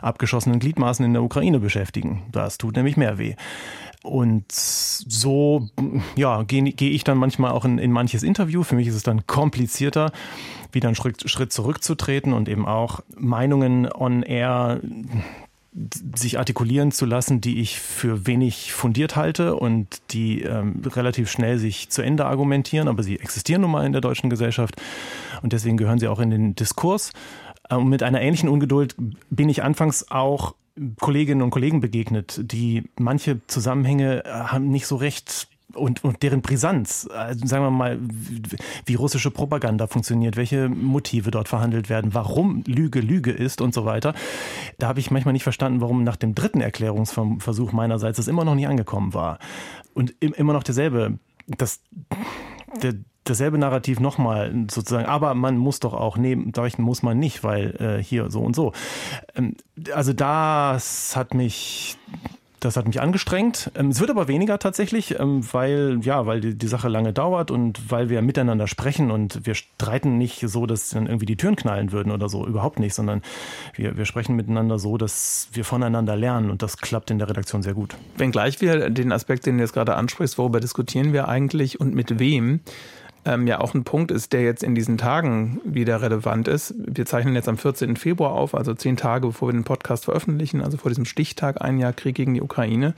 [0.00, 2.22] abgeschossenen Gliedmaßen in der Ukraine beschäftigen.
[2.32, 3.34] Das tut nämlich mehr weh.
[4.02, 5.70] Und so
[6.14, 8.62] ja, gehe geh ich dann manchmal auch in, in manches Interview.
[8.62, 10.12] Für mich ist es dann komplizierter,
[10.72, 14.80] wieder einen Schritt, Schritt zurückzutreten und eben auch Meinungen on air
[16.14, 21.58] sich artikulieren zu lassen, die ich für wenig fundiert halte und die ähm, relativ schnell
[21.58, 24.80] sich zu Ende argumentieren, aber sie existieren nun mal in der deutschen Gesellschaft
[25.42, 27.12] und deswegen gehören sie auch in den Diskurs.
[27.68, 28.94] Und ähm, mit einer ähnlichen Ungeduld
[29.30, 30.54] bin ich anfangs auch
[31.00, 36.42] Kolleginnen und Kollegen begegnet, die manche Zusammenhänge äh, haben nicht so recht und, und deren
[36.42, 37.98] Brisanz, also sagen wir mal,
[38.86, 43.84] wie russische Propaganda funktioniert, welche Motive dort verhandelt werden, warum Lüge Lüge ist und so
[43.84, 44.14] weiter.
[44.78, 48.54] Da habe ich manchmal nicht verstanden, warum nach dem dritten Erklärungsversuch meinerseits das immer noch
[48.54, 49.38] nicht angekommen war.
[49.94, 51.80] Und immer noch derselbe, das,
[52.82, 57.42] der, dasselbe Narrativ nochmal sozusagen, aber man muss doch auch nehmen, dadurch muss man nicht,
[57.42, 58.72] weil äh, hier so und so.
[59.34, 59.56] Ähm,
[59.92, 61.96] also das hat mich
[62.64, 63.70] das hat mich angestrengt.
[63.74, 67.50] Ähm, es wird aber weniger tatsächlich, ähm, weil, ja, weil die, die Sache lange dauert
[67.50, 71.56] und weil wir miteinander sprechen und wir streiten nicht so, dass dann irgendwie die Türen
[71.56, 72.46] knallen würden oder so.
[72.46, 73.22] Überhaupt nicht, sondern
[73.74, 77.62] wir, wir sprechen miteinander so, dass wir voneinander lernen und das klappt in der Redaktion
[77.62, 77.94] sehr gut.
[78.16, 82.18] Wenngleich wir den Aspekt, den du jetzt gerade ansprichst, worüber diskutieren wir eigentlich und mit
[82.18, 82.60] wem,
[83.24, 86.74] ähm, ja auch ein Punkt ist, der jetzt in diesen Tagen wieder relevant ist.
[86.76, 87.96] Wir zeichnen jetzt am 14.
[87.96, 91.78] Februar auf, also zehn Tage bevor wir den Podcast veröffentlichen, also vor diesem Stichtag, ein
[91.78, 92.94] Jahr Krieg gegen die Ukraine.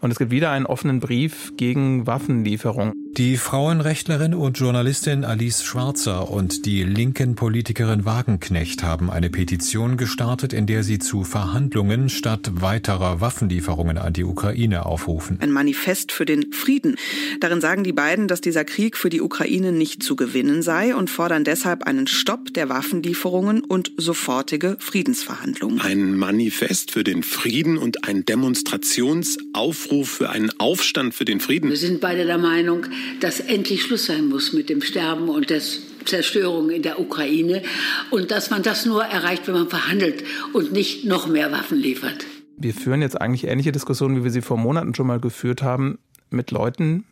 [0.00, 2.92] Und es gibt wieder einen offenen Brief gegen Waffenlieferung.
[3.18, 10.54] Die Frauenrechtlerin und Journalistin Alice Schwarzer und die linken Politikerin Wagenknecht haben eine Petition gestartet,
[10.54, 15.38] in der sie zu Verhandlungen statt weiterer Waffenlieferungen an die Ukraine aufrufen.
[15.42, 16.96] Ein Manifest für den Frieden.
[17.40, 21.10] Darin sagen die beiden, dass dieser Krieg für die Ukraine nicht zu gewinnen sei und
[21.10, 25.80] fordern deshalb einen Stopp der Waffenlieferungen und sofortige Friedensverhandlungen.
[25.80, 31.70] Ein Manifest für den Frieden und ein Demonstrationsaufruf für einen Aufstand für den Frieden.
[31.70, 32.86] Wir sind beide der Meinung,
[33.20, 35.60] dass endlich Schluss sein muss mit dem Sterben und der
[36.04, 37.62] Zerstörung in der Ukraine
[38.10, 42.26] und dass man das nur erreicht, wenn man verhandelt und nicht noch mehr Waffen liefert.
[42.56, 45.98] Wir führen jetzt eigentlich ähnliche Diskussionen, wie wir sie vor Monaten schon mal geführt haben,
[46.30, 47.04] mit Leuten.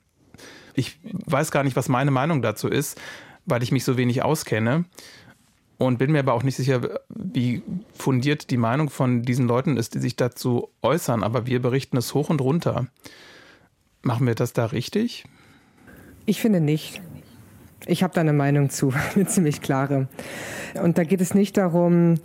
[0.80, 2.98] Ich weiß gar nicht, was meine Meinung dazu ist,
[3.44, 4.86] weil ich mich so wenig auskenne
[5.76, 7.62] und bin mir aber auch nicht sicher, wie
[7.92, 11.22] fundiert die Meinung von diesen Leuten ist, die sich dazu äußern.
[11.22, 12.86] Aber wir berichten es hoch und runter.
[14.00, 15.24] Machen wir das da richtig?
[16.24, 17.02] Ich finde nicht.
[17.86, 20.08] Ich habe da eine Meinung zu, eine ziemlich klare.
[20.82, 22.16] Und da geht es nicht darum,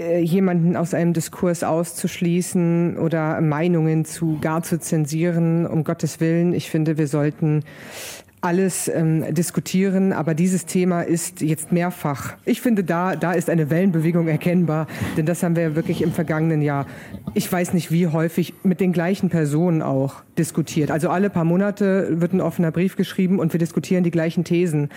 [0.00, 5.66] äh, jemanden aus einem Diskurs auszuschließen oder Meinungen zu gar zu zensieren.
[5.66, 7.64] Um Gottes Willen, ich finde, wir sollten
[8.40, 12.36] alles ähm, diskutieren, aber dieses Thema ist jetzt mehrfach.
[12.44, 16.62] Ich finde, da, da ist eine Wellenbewegung erkennbar, denn das haben wir wirklich im vergangenen
[16.62, 16.86] Jahr,
[17.34, 20.90] ich weiß nicht wie häufig, mit den gleichen Personen auch diskutiert.
[20.90, 24.90] Also alle paar Monate wird ein offener Brief geschrieben und wir diskutieren die gleichen Thesen.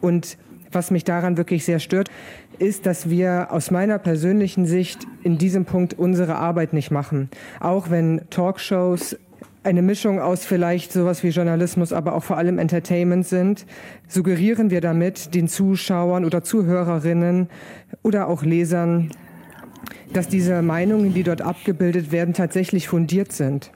[0.00, 0.38] Und
[0.72, 2.10] was mich daran wirklich sehr stört,
[2.58, 7.30] ist, dass wir aus meiner persönlichen Sicht in diesem Punkt unsere Arbeit nicht machen.
[7.60, 9.16] Auch wenn Talkshows
[9.62, 13.66] eine Mischung aus vielleicht sowas wie Journalismus, aber auch vor allem Entertainment sind,
[14.06, 17.48] suggerieren wir damit den Zuschauern oder Zuhörerinnen
[18.02, 19.10] oder auch Lesern,
[20.12, 23.70] dass diese Meinungen, die dort abgebildet werden, tatsächlich fundiert sind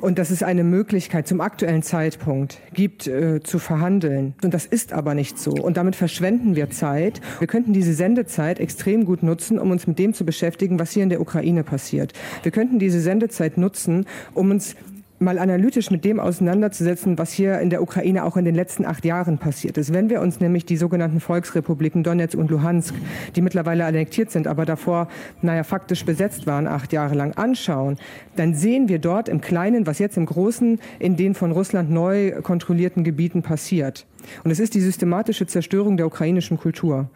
[0.00, 4.34] und dass es eine Möglichkeit zum aktuellen Zeitpunkt gibt, äh, zu verhandeln.
[4.42, 5.52] Und das ist aber nicht so.
[5.52, 7.20] Und damit verschwenden wir Zeit.
[7.38, 11.02] Wir könnten diese Sendezeit extrem gut nutzen, um uns mit dem zu beschäftigen, was hier
[11.02, 12.12] in der Ukraine passiert.
[12.42, 14.76] Wir könnten diese Sendezeit nutzen, um uns
[15.22, 19.04] mal analytisch mit dem auseinanderzusetzen, was hier in der Ukraine auch in den letzten acht
[19.04, 19.92] Jahren passiert ist.
[19.92, 22.94] Wenn wir uns nämlich die sogenannten Volksrepubliken Donetsk und Luhansk,
[23.36, 25.08] die mittlerweile annektiert sind, aber davor,
[25.40, 27.96] naja, faktisch besetzt waren, acht Jahre lang anschauen,
[28.36, 32.32] dann sehen wir dort im Kleinen, was jetzt im Großen in den von Russland neu
[32.42, 34.06] kontrollierten Gebieten passiert.
[34.44, 37.08] Und es ist die systematische Zerstörung der ukrainischen Kultur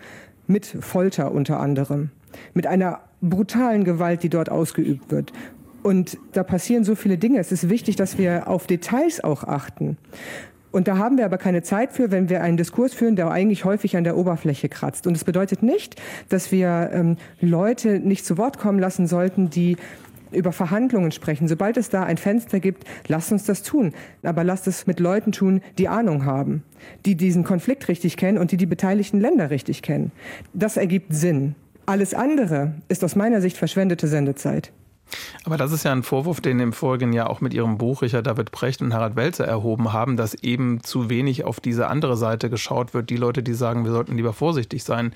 [0.46, 2.10] mit Folter unter anderem,
[2.54, 5.32] mit einer brutalen Gewalt, die dort ausgeübt wird.
[5.86, 7.38] Und da passieren so viele Dinge.
[7.38, 9.96] Es ist wichtig, dass wir auf Details auch achten.
[10.72, 13.64] Und da haben wir aber keine Zeit für, wenn wir einen Diskurs führen, der eigentlich
[13.64, 15.06] häufig an der Oberfläche kratzt.
[15.06, 15.94] Und es bedeutet nicht,
[16.28, 19.76] dass wir ähm, Leute nicht zu Wort kommen lassen sollten, die
[20.32, 21.46] über Verhandlungen sprechen.
[21.46, 23.92] Sobald es da ein Fenster gibt, lasst uns das tun.
[24.24, 26.64] Aber lasst es mit Leuten tun, die Ahnung haben,
[27.04, 30.10] die diesen Konflikt richtig kennen und die die beteiligten Länder richtig kennen.
[30.52, 31.54] Das ergibt Sinn.
[31.86, 34.72] Alles andere ist aus meiner Sicht verschwendete Sendezeit.
[35.44, 38.26] Aber das ist ja ein Vorwurf, den im vorigen Jahr auch mit Ihrem Buch Richard
[38.26, 42.50] David Brecht und Harald Welzer erhoben haben, dass eben zu wenig auf diese andere Seite
[42.50, 43.10] geschaut wird.
[43.10, 45.12] Die Leute, die sagen, wir sollten lieber vorsichtig sein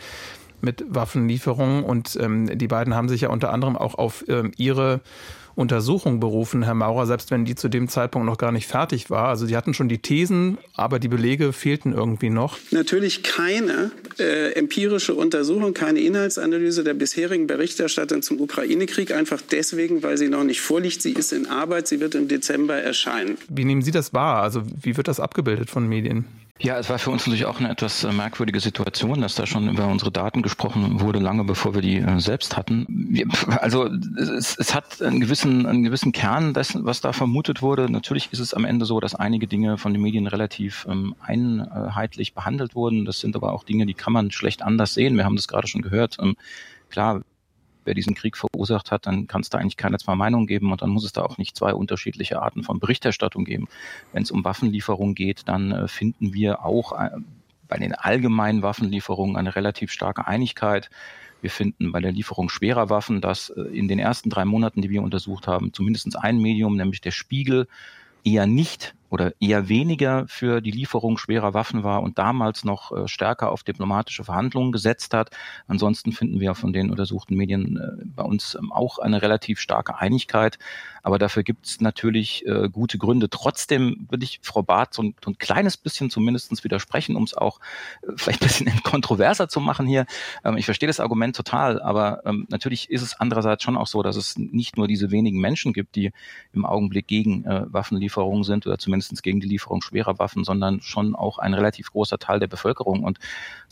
[0.61, 1.85] mit Waffenlieferungen.
[1.85, 5.01] Und ähm, die beiden haben sich ja unter anderem auch auf ähm, ihre
[5.61, 9.29] Untersuchung berufen, Herr Maurer, selbst wenn die zu dem Zeitpunkt noch gar nicht fertig war.
[9.29, 12.57] Also Sie hatten schon die Thesen, aber die Belege fehlten irgendwie noch.
[12.71, 20.17] Natürlich keine äh, empirische Untersuchung, keine Inhaltsanalyse der bisherigen Berichterstattung zum Ukraine-Krieg, einfach deswegen, weil
[20.17, 21.03] sie noch nicht vorliegt.
[21.03, 23.37] Sie ist in Arbeit, sie wird im Dezember erscheinen.
[23.51, 24.43] Wie nehmen Sie das wahr?
[24.43, 26.25] Also wie wird das abgebildet von Medien?
[26.63, 29.71] Ja, es war für uns natürlich auch eine etwas äh, merkwürdige Situation, dass da schon
[29.71, 33.19] über unsere Daten gesprochen wurde, lange bevor wir die äh, selbst hatten.
[33.61, 37.91] Also es, es, hat einen gewissen, einen gewissen Kern dessen, was da vermutet wurde.
[37.91, 42.35] Natürlich ist es am Ende so, dass einige Dinge von den Medien relativ ähm, einheitlich
[42.35, 43.07] behandelt wurden.
[43.07, 45.17] Das sind aber auch Dinge, die kann man schlecht anders sehen.
[45.17, 46.19] Wir haben das gerade schon gehört.
[46.21, 46.37] Ähm,
[46.91, 47.23] klar,
[47.91, 50.81] wer diesen Krieg verursacht hat, dann kann es da eigentlich keine zwei Meinungen geben und
[50.81, 53.67] dann muss es da auch nicht zwei unterschiedliche Arten von Berichterstattung geben.
[54.13, 57.11] Wenn es um Waffenlieferungen geht, dann äh, finden wir auch äh,
[57.67, 60.89] bei den allgemeinen Waffenlieferungen eine relativ starke Einigkeit.
[61.41, 64.91] Wir finden bei der Lieferung schwerer Waffen, dass äh, in den ersten drei Monaten, die
[64.91, 67.67] wir untersucht haben, zumindest ein Medium, nämlich der Spiegel,
[68.23, 73.09] eher nicht oder eher weniger für die Lieferung schwerer Waffen war und damals noch äh,
[73.09, 75.31] stärker auf diplomatische Verhandlungen gesetzt hat.
[75.67, 79.99] Ansonsten finden wir von den untersuchten Medien äh, bei uns ähm, auch eine relativ starke
[79.99, 80.59] Einigkeit.
[81.03, 83.31] Aber dafür gibt es natürlich äh, gute Gründe.
[83.31, 87.35] Trotzdem würde ich Frau Barth so ein, so ein kleines bisschen zumindestens widersprechen, um es
[87.35, 87.61] auch
[88.03, 90.07] äh, vielleicht ein bisschen kontroverser zu machen hier.
[90.45, 94.03] Ähm, ich verstehe das Argument total, aber ähm, natürlich ist es andererseits schon auch so,
[94.03, 96.13] dass es nicht nur diese wenigen Menschen gibt, die
[96.53, 101.15] im Augenblick gegen äh, Waffenlieferungen sind oder zumindest gegen die Lieferung schwerer Waffen, sondern schon
[101.15, 103.03] auch ein relativ großer Teil der Bevölkerung.
[103.05, 103.19] Und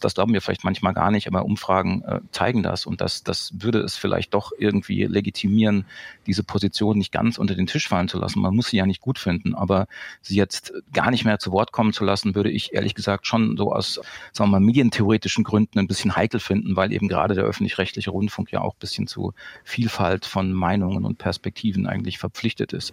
[0.00, 2.86] das glauben wir vielleicht manchmal gar nicht, aber Umfragen äh, zeigen das.
[2.86, 5.84] Und das, das würde es vielleicht doch irgendwie legitimieren,
[6.26, 8.40] diese Position nicht ganz unter den Tisch fallen zu lassen.
[8.40, 9.86] Man muss sie ja nicht gut finden, aber
[10.22, 13.56] sie jetzt gar nicht mehr zu Wort kommen zu lassen, würde ich ehrlich gesagt schon
[13.56, 14.00] so aus,
[14.32, 18.52] sagen wir mal, medientheoretischen Gründen ein bisschen heikel finden, weil eben gerade der öffentlich-rechtliche Rundfunk
[18.52, 19.32] ja auch ein bisschen zu
[19.64, 22.92] Vielfalt von Meinungen und Perspektiven eigentlich verpflichtet ist.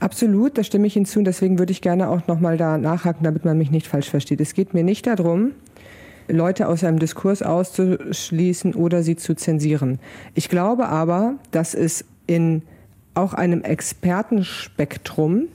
[0.00, 1.22] Absolut, da stimme ich hinzu.
[1.22, 4.40] Deswegen würde ich gerne auch nochmal da nachhaken, damit man mich nicht falsch versteht.
[4.40, 5.52] Es geht mir nicht darum,
[6.28, 9.98] Leute aus einem Diskurs auszuschließen oder sie zu zensieren.
[10.34, 12.62] Ich glaube aber, dass es in
[13.14, 15.48] auch einem Expertenspektrum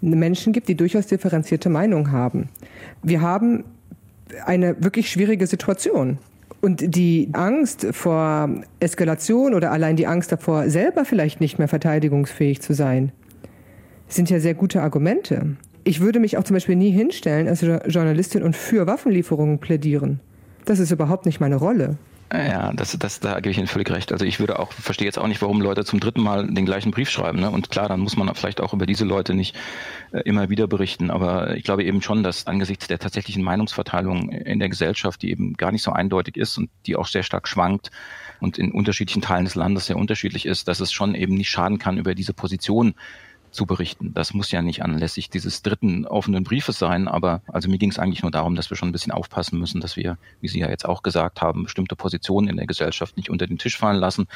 [0.00, 2.48] Menschen gibt, die durchaus differenzierte Meinungen haben.
[3.02, 3.64] Wir haben
[4.44, 6.18] eine wirklich schwierige Situation.
[6.60, 12.60] Und die Angst vor Eskalation oder allein die Angst davor, selber vielleicht nicht mehr verteidigungsfähig
[12.60, 13.12] zu sein,
[14.08, 15.56] sind ja sehr gute Argumente.
[15.84, 20.20] Ich würde mich auch zum Beispiel nie hinstellen als Journalistin und für Waffenlieferungen plädieren.
[20.64, 21.96] Das ist überhaupt nicht meine Rolle.
[22.30, 24.12] Ja, das, das, da gebe ich Ihnen völlig recht.
[24.12, 26.90] Also ich würde auch, verstehe jetzt auch nicht, warum Leute zum dritten Mal den gleichen
[26.90, 27.40] Brief schreiben.
[27.40, 27.50] Ne?
[27.50, 29.56] Und klar, dann muss man vielleicht auch über diese Leute nicht
[30.12, 31.10] äh, immer wieder berichten.
[31.10, 35.54] Aber ich glaube eben schon, dass angesichts der tatsächlichen Meinungsverteilung in der Gesellschaft, die eben
[35.54, 37.90] gar nicht so eindeutig ist und die auch sehr stark schwankt
[38.40, 41.78] und in unterschiedlichen Teilen des Landes sehr unterschiedlich ist, dass es schon eben nicht schaden
[41.78, 42.94] kann, über diese Position
[43.50, 44.12] zu berichten.
[44.14, 47.98] Das muss ja nicht anlässlich dieses dritten offenen Briefes sein, aber also mir ging es
[47.98, 50.68] eigentlich nur darum, dass wir schon ein bisschen aufpassen müssen, dass wir, wie Sie ja
[50.68, 54.26] jetzt auch gesagt haben, bestimmte Positionen in der Gesellschaft nicht unter den Tisch fallen lassen,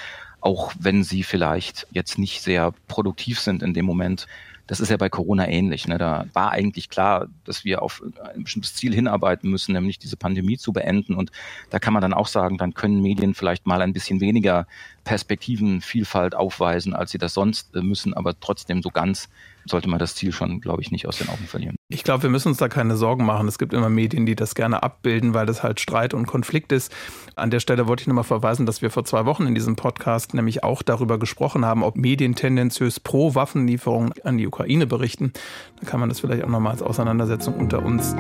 [0.41, 4.27] auch wenn sie vielleicht jetzt nicht sehr produktiv sind in dem Moment,
[4.67, 5.89] das ist ja bei Corona ähnlich.
[5.89, 5.99] Ne?
[5.99, 8.03] Da war eigentlich klar, dass wir auf
[8.35, 11.15] ein bestimmtes Ziel hinarbeiten müssen, nämlich diese Pandemie zu beenden.
[11.15, 11.31] Und
[11.71, 14.67] da kann man dann auch sagen, dann können Medien vielleicht mal ein bisschen weniger
[15.05, 19.29] Perspektivenvielfalt aufweisen, als sie das sonst äh, müssen, aber trotzdem so ganz
[19.67, 21.77] sollte man das Ziel schon, glaube ich, nicht aus den Augen verlieren.
[21.89, 23.49] Ich glaube, wir müssen uns da keine Sorgen machen.
[23.49, 26.93] Es gibt immer Medien, die das gerne abbilden, weil das halt Streit und Konflikt ist.
[27.37, 30.35] An der Stelle wollte ich nochmal verweisen, dass wir vor zwei Wochen in diesem Podcast
[30.35, 35.33] nämlich auch darüber gesprochen haben, ob Medien tendenziös pro Waffenlieferung an die Ukraine berichten.
[35.81, 38.15] Da kann man das vielleicht auch nochmal als Auseinandersetzung unter uns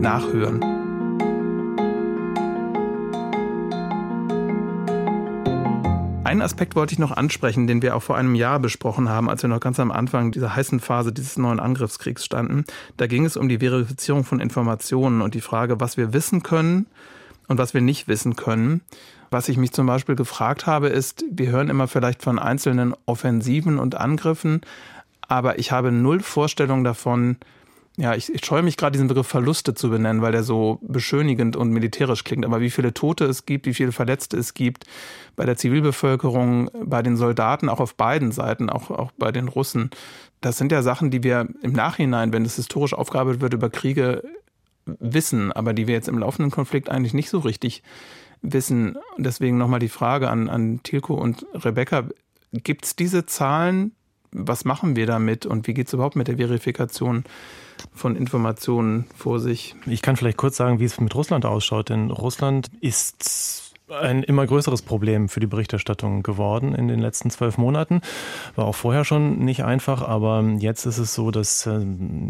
[0.00, 0.79] nachhören.
[6.30, 9.42] Einen Aspekt wollte ich noch ansprechen, den wir auch vor einem Jahr besprochen haben, als
[9.42, 12.64] wir noch ganz am Anfang dieser heißen Phase dieses neuen Angriffskriegs standen.
[12.96, 16.86] Da ging es um die Verifizierung von Informationen und die Frage, was wir wissen können
[17.48, 18.82] und was wir nicht wissen können.
[19.32, 23.80] Was ich mich zum Beispiel gefragt habe, ist, wir hören immer vielleicht von einzelnen Offensiven
[23.80, 24.60] und Angriffen,
[25.26, 27.38] aber ich habe null Vorstellung davon,
[27.96, 31.56] ja, ich, ich scheue mich gerade, diesen Begriff Verluste zu benennen, weil der so beschönigend
[31.56, 32.44] und militärisch klingt.
[32.46, 34.84] Aber wie viele Tote es gibt, wie viele Verletzte es gibt
[35.36, 39.90] bei der Zivilbevölkerung, bei den Soldaten, auch auf beiden Seiten, auch, auch bei den Russen,
[40.40, 44.22] das sind ja Sachen, die wir im Nachhinein, wenn es historisch aufgearbeitet wird über Kriege,
[44.86, 47.82] wissen, aber die wir jetzt im laufenden Konflikt eigentlich nicht so richtig
[48.42, 48.96] wissen.
[49.18, 52.04] Deswegen nochmal die Frage an, an Tilko und Rebecca.
[52.52, 53.92] Gibt es diese Zahlen?
[54.32, 57.24] Was machen wir damit und wie geht es überhaupt mit der Verifikation
[57.94, 59.74] von Informationen vor sich.
[59.86, 64.46] Ich kann vielleicht kurz sagen, wie es mit Russland ausschaut, denn Russland ist ein immer
[64.46, 68.00] größeres Problem für die Berichterstattung geworden in den letzten zwölf Monaten.
[68.54, 71.84] War auch vorher schon nicht einfach, aber jetzt ist es so, dass äh,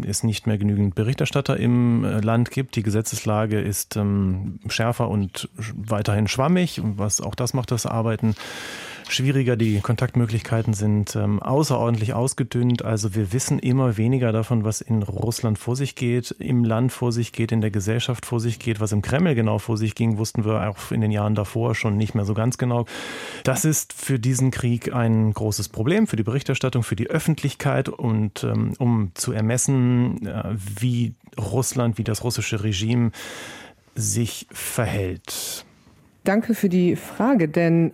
[0.07, 2.75] es nicht mehr genügend Berichterstatter im äh, Land gibt.
[2.75, 8.35] Die Gesetzeslage ist ähm, schärfer und weiterhin schwammig, was auch das macht das Arbeiten
[9.13, 9.55] schwieriger.
[9.55, 12.83] Die Kontaktmöglichkeiten sind ähm, außerordentlich ausgedünnt.
[12.83, 17.11] Also wir wissen immer weniger davon, was in Russland vor sich geht, im Land vor
[17.11, 18.79] sich geht, in der Gesellschaft vor sich geht.
[18.79, 21.97] Was im Kreml genau vor sich ging, wussten wir auch in den Jahren davor schon
[21.97, 22.85] nicht mehr so ganz genau.
[23.43, 28.43] Das ist für diesen Krieg ein großes Problem, für die Berichterstattung, für die Öffentlichkeit und
[28.43, 33.11] ähm, um zu ermessen, äh, wie Russland, wie das russische Regime
[33.95, 35.65] sich verhält.
[36.23, 37.93] Danke für die Frage, denn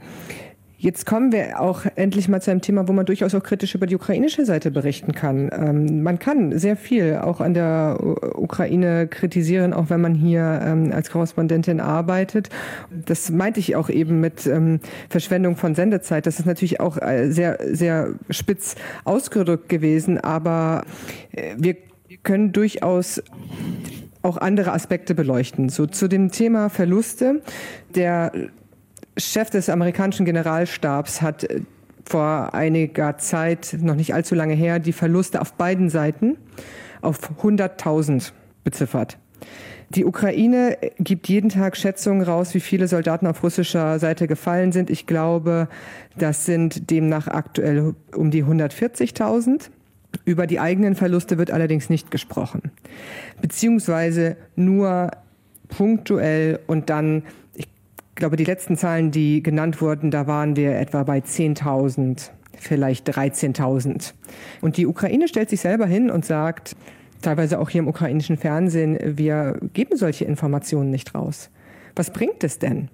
[0.80, 3.88] Jetzt kommen wir auch endlich mal zu einem Thema, wo man durchaus auch kritisch über
[3.88, 5.50] die ukrainische Seite berichten kann.
[5.52, 7.98] Ähm, man kann sehr viel auch an der
[8.36, 12.50] Ukraine kritisieren, auch wenn man hier ähm, als Korrespondentin arbeitet.
[12.92, 16.28] Das meinte ich auch eben mit ähm, Verschwendung von Sendezeit.
[16.28, 20.84] Das ist natürlich auch äh, sehr, sehr spitz ausgedrückt gewesen, aber
[21.32, 21.76] äh, wir
[22.22, 23.24] können durchaus
[24.22, 25.70] auch andere Aspekte beleuchten.
[25.70, 27.42] So zu dem Thema Verluste.
[27.96, 28.32] Der
[29.18, 31.62] Chef des amerikanischen Generalstabs hat äh,
[32.06, 36.38] vor einiger Zeit, noch nicht allzu lange her, die Verluste auf beiden Seiten
[37.02, 38.32] auf 100.000
[38.64, 39.18] beziffert.
[39.90, 44.90] Die Ukraine gibt jeden Tag Schätzungen raus, wie viele Soldaten auf russischer Seite gefallen sind.
[44.90, 45.70] Ich glaube,
[46.18, 49.70] das sind demnach aktuell um die 140.000.
[50.26, 52.72] Über die eigenen Verluste wird allerdings nicht gesprochen,
[53.42, 55.12] beziehungsweise nur
[55.70, 57.24] punktuell und dann
[58.18, 64.14] glaube, die letzten Zahlen, die genannt wurden, da waren wir etwa bei 10.000, vielleicht 13.000.
[64.62, 66.76] Und die Ukraine stellt sich selber hin und sagt,
[67.22, 71.50] teilweise auch hier im ukrainischen Fernsehen, wir geben solche Informationen nicht raus.
[71.96, 72.90] Was bringt es denn?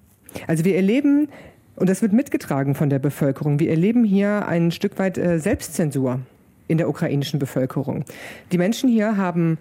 [0.48, 1.30] Also wir erleben,
[1.76, 6.20] und das wird mitgetragen von der Bevölkerung, wir erleben hier ein Stück weit äh, Selbstzensur
[6.68, 8.06] in der ukrainischen Bevölkerung.
[8.52, 9.58] Die Menschen hier haben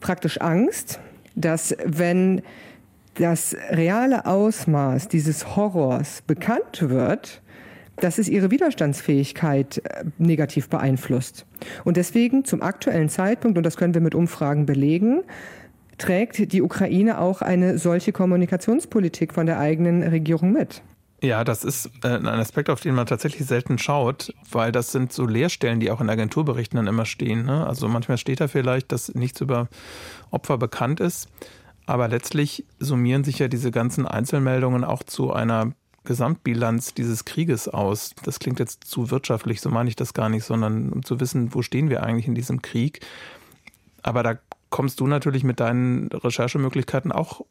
[0.00, 1.00] praktisch Angst,
[1.34, 2.42] dass wenn
[3.14, 7.42] das reale Ausmaß dieses Horrors bekannt wird,
[7.96, 11.46] dass es ihre Widerstandsfähigkeit äh, negativ beeinflusst.
[11.84, 15.22] Und deswegen zum aktuellen Zeitpunkt, und das können wir mit Umfragen belegen,
[15.98, 20.82] trägt die Ukraine auch eine solche Kommunikationspolitik von der eigenen Regierung mit.
[21.22, 25.12] Ja, das ist äh, ein Aspekt, auf den man tatsächlich selten schaut, weil das sind
[25.12, 27.44] so Leerstellen, die auch in Agenturberichten dann immer stehen.
[27.44, 27.64] Ne?
[27.64, 29.68] Also manchmal steht da vielleicht, dass nichts über
[30.32, 31.28] Opfer bekannt ist.
[31.86, 35.72] Aber letztlich summieren sich ja diese ganzen Einzelmeldungen auch zu einer
[36.04, 38.14] Gesamtbilanz dieses Krieges aus.
[38.24, 41.54] Das klingt jetzt zu wirtschaftlich, so meine ich das gar nicht, sondern um zu wissen,
[41.54, 43.00] wo stehen wir eigentlich in diesem Krieg.
[44.02, 44.38] Aber da
[44.70, 47.44] kommst du natürlich mit deinen Recherchemöglichkeiten auch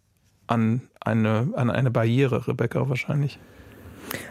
[0.48, 3.40] an eine, an eine Barriere, Rebecca, wahrscheinlich.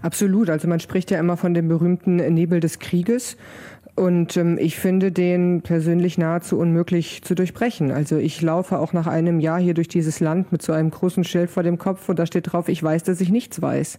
[0.03, 0.51] Absolut.
[0.51, 3.37] Also man spricht ja immer von dem berühmten Nebel des Krieges.
[4.01, 7.91] Und ähm, ich finde den persönlich nahezu unmöglich zu durchbrechen.
[7.91, 11.23] Also ich laufe auch nach einem Jahr hier durch dieses Land mit so einem großen
[11.23, 13.99] Schild vor dem Kopf und da steht drauf, ich weiß, dass ich nichts weiß.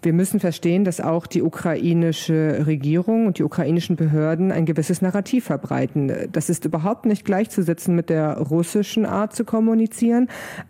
[0.00, 5.44] Wir müssen verstehen, dass auch die ukrainische Regierung und die ukrainischen Behörden ein gewisses Narrativ
[5.44, 6.10] verbreiten.
[6.32, 10.28] Das ist überhaupt nicht gleichzusetzen mit der russischen Art zu kommunizieren,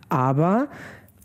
[0.08, 0.66] aber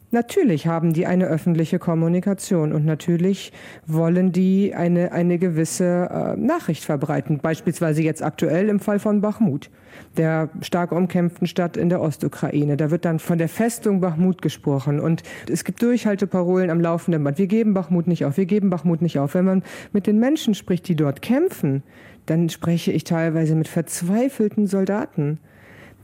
[0.09, 3.51] Natürlich haben die eine öffentliche Kommunikation und natürlich
[3.85, 7.39] wollen die eine, eine gewisse äh, Nachricht verbreiten.
[7.39, 9.69] Beispielsweise jetzt aktuell im Fall von Bachmut,
[10.15, 12.77] der stark umkämpften Stadt in der Ostukraine.
[12.77, 17.37] Da wird dann von der Festung Bachmut gesprochen und es gibt Durchhalteparolen am laufenden Band.
[17.37, 19.33] Wir geben Bachmut nicht auf, wir geben Bachmut nicht auf.
[19.33, 21.83] Wenn man mit den Menschen spricht, die dort kämpfen,
[22.27, 25.39] dann spreche ich teilweise mit verzweifelten Soldaten,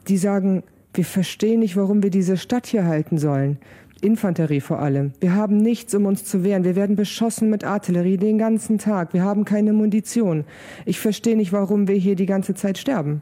[0.09, 3.57] die sagen, wir verstehen nicht, warum wir diese Stadt hier halten sollen.
[4.03, 5.13] Infanterie vor allem.
[5.19, 6.63] Wir haben nichts, um uns zu wehren.
[6.63, 9.13] Wir werden beschossen mit Artillerie den ganzen Tag.
[9.13, 10.45] Wir haben keine Munition.
[10.85, 13.21] Ich verstehe nicht, warum wir hier die ganze Zeit sterben.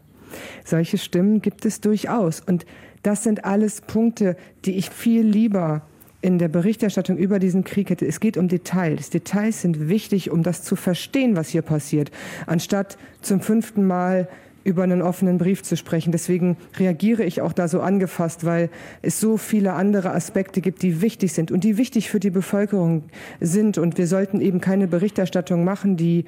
[0.66, 2.42] Solche Stimmen gibt es durchaus.
[2.42, 2.66] Und
[3.04, 5.84] das sind alles Punkte, die ich viel lieber
[6.22, 8.06] in der Berichterstattung über diesen Krieg hätte.
[8.06, 9.10] Es geht um Details.
[9.10, 12.12] Details sind wichtig, um das zu verstehen, was hier passiert,
[12.46, 14.28] anstatt zum fünften Mal
[14.64, 16.12] über einen offenen Brief zu sprechen.
[16.12, 18.70] Deswegen reagiere ich auch da so angefasst, weil
[19.02, 23.04] es so viele andere Aspekte gibt, die wichtig sind und die wichtig für die Bevölkerung
[23.40, 23.78] sind.
[23.78, 26.26] Und wir sollten eben keine Berichterstattung machen, die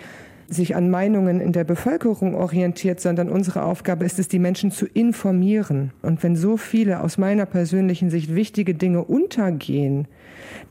[0.49, 4.85] sich an Meinungen in der Bevölkerung orientiert, sondern unsere Aufgabe ist es, die Menschen zu
[4.85, 5.91] informieren.
[6.01, 10.07] Und wenn so viele aus meiner persönlichen Sicht wichtige Dinge untergehen,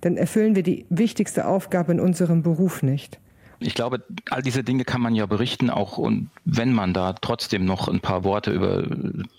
[0.00, 3.18] dann erfüllen wir die wichtigste Aufgabe in unserem Beruf nicht.
[3.64, 7.64] Ich glaube, all diese Dinge kann man ja berichten, auch und wenn man da trotzdem
[7.64, 8.82] noch ein paar Worte über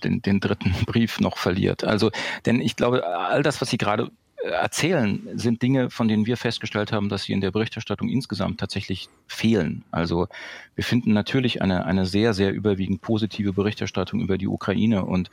[0.03, 1.83] den, den dritten Brief noch verliert.
[1.83, 2.11] Also,
[2.45, 4.09] denn ich glaube, all das, was Sie gerade
[4.43, 9.07] erzählen, sind Dinge, von denen wir festgestellt haben, dass sie in der Berichterstattung insgesamt tatsächlich
[9.25, 9.85] fehlen.
[9.91, 10.27] Also
[10.75, 15.31] wir finden natürlich eine, eine sehr, sehr überwiegend positive Berichterstattung über die Ukraine und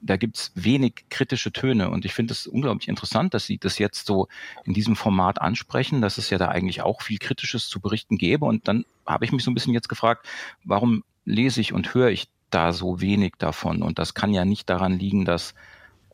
[0.00, 4.06] da gibt's wenig kritische Töne und ich finde es unglaublich interessant, dass Sie das jetzt
[4.06, 4.26] so
[4.64, 8.44] in diesem Format ansprechen, dass es ja da eigentlich auch viel Kritisches zu berichten gäbe
[8.44, 10.26] und dann habe ich mich so ein bisschen jetzt gefragt,
[10.64, 14.68] warum lese ich und höre ich da so wenig davon und das kann ja nicht
[14.68, 15.54] daran liegen, dass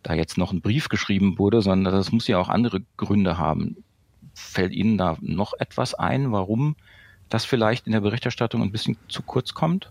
[0.05, 3.77] da jetzt noch ein Brief geschrieben wurde, sondern das muss ja auch andere Gründe haben.
[4.35, 6.77] Fällt Ihnen da noch etwas ein, warum
[7.29, 9.91] das vielleicht in der Berichterstattung ein bisschen zu kurz kommt?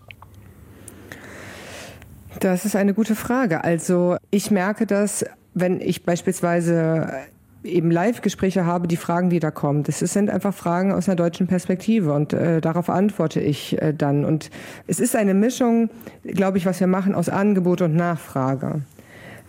[2.40, 3.64] Das ist eine gute Frage.
[3.64, 7.26] Also ich merke das, wenn ich beispielsweise
[7.64, 9.84] eben Live-Gespräche habe, die Fragen, die da kommen.
[9.84, 14.24] Das sind einfach Fragen aus einer deutschen Perspektive und äh, darauf antworte ich äh, dann.
[14.24, 14.50] Und
[14.86, 15.90] es ist eine Mischung,
[16.24, 18.82] glaube ich, was wir machen aus Angebot und Nachfrage.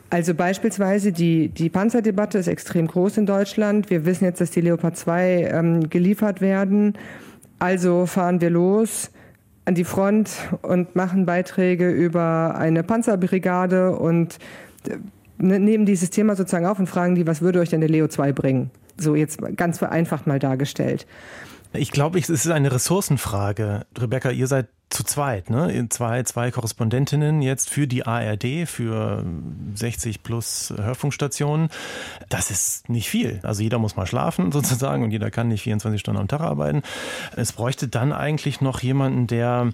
[0.09, 3.89] Also beispielsweise die, die Panzerdebatte ist extrem groß in Deutschland.
[3.89, 6.93] Wir wissen jetzt, dass die Leopard 2 ähm, geliefert werden.
[7.59, 9.11] Also fahren wir los
[9.65, 10.29] an die Front
[10.61, 14.37] und machen Beiträge über eine Panzerbrigade und
[14.87, 14.97] äh,
[15.39, 18.07] ne, nehmen dieses Thema sozusagen auf und fragen die, was würde euch denn der Leo
[18.07, 18.69] 2 bringen?
[18.97, 21.07] So jetzt ganz vereinfacht mal dargestellt.
[21.73, 23.85] Ich glaube, es ist eine Ressourcenfrage.
[23.97, 25.87] Rebecca, ihr seid zu zweit, ne?
[25.89, 29.25] Zwei, zwei Korrespondentinnen jetzt für die ARD, für
[29.75, 31.69] 60 plus Hörfunkstationen.
[32.29, 33.41] Das ist nicht viel.
[33.43, 36.81] Also jeder muss mal schlafen sozusagen und jeder kann nicht 24 Stunden am Tag arbeiten.
[37.35, 39.71] Es bräuchte dann eigentlich noch jemanden, der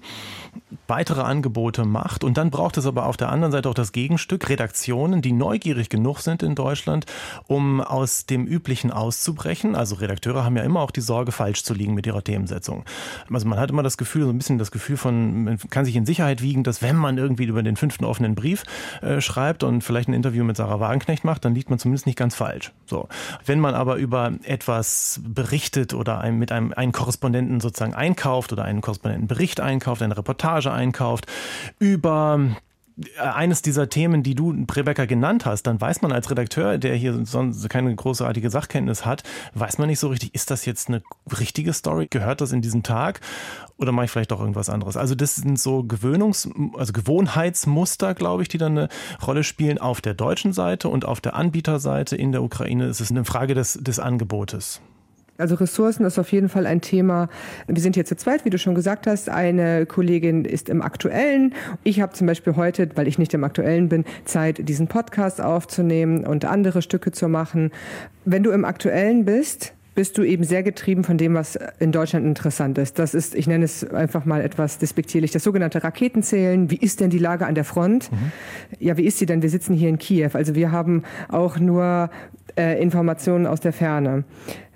[0.88, 2.24] weitere Angebote macht.
[2.24, 5.88] Und dann braucht es aber auf der anderen Seite auch das Gegenstück, Redaktionen, die neugierig
[5.88, 7.06] genug sind in Deutschland,
[7.46, 9.76] um aus dem Üblichen auszubrechen.
[9.76, 12.84] Also Redakteure haben ja immer auch die Sorge, falsch zu liegen mit ihrer Themensetzung.
[13.32, 15.84] Also man hat immer das Gefühl, so ein bisschen das Gefühl von von, man kann
[15.84, 18.64] sich in Sicherheit wiegen, dass wenn man irgendwie über den fünften offenen Brief
[19.02, 22.18] äh, schreibt und vielleicht ein Interview mit Sarah Wagenknecht macht, dann liegt man zumindest nicht
[22.18, 22.72] ganz falsch.
[22.86, 23.08] So.
[23.44, 28.64] Wenn man aber über etwas berichtet oder einem, mit einem einen Korrespondenten sozusagen einkauft oder
[28.64, 31.26] einen Korrespondentenbericht einkauft, eine Reportage einkauft,
[31.78, 32.40] über
[33.18, 37.24] eines dieser Themen, die du, Rebecca, genannt hast, dann weiß man als Redakteur, der hier
[37.24, 39.22] sonst keine großartige Sachkenntnis hat,
[39.54, 41.02] weiß man nicht so richtig, ist das jetzt eine
[41.38, 42.06] richtige Story?
[42.10, 43.20] Gehört das in diesen Tag?
[43.78, 44.96] Oder mache ich vielleicht doch irgendwas anderes?
[44.96, 48.88] Also das sind so Gewöhnungs-, also Gewohnheitsmuster, glaube ich, die dann eine
[49.26, 52.86] Rolle spielen auf der deutschen Seite und auf der Anbieterseite in der Ukraine.
[52.86, 54.80] ist Es eine Frage des, des Angebotes.
[55.42, 57.28] Also Ressourcen ist auf jeden Fall ein Thema.
[57.66, 59.28] Wir sind hier zu zweit, wie du schon gesagt hast.
[59.28, 61.52] Eine Kollegin ist im Aktuellen.
[61.82, 66.24] Ich habe zum Beispiel heute, weil ich nicht im Aktuellen bin, Zeit, diesen Podcast aufzunehmen
[66.24, 67.72] und andere Stücke zu machen.
[68.24, 72.24] Wenn du im Aktuellen bist, bist du eben sehr getrieben von dem, was in Deutschland
[72.24, 73.00] interessant ist.
[73.00, 76.70] Das ist, ich nenne es einfach mal etwas despektierlich, das sogenannte Raketenzählen.
[76.70, 78.12] Wie ist denn die Lage an der Front?
[78.12, 78.32] Mhm.
[78.78, 79.42] Ja, wie ist sie denn?
[79.42, 80.30] Wir sitzen hier in Kiew.
[80.34, 82.10] Also wir haben auch nur
[82.56, 84.24] äh, Informationen aus der Ferne.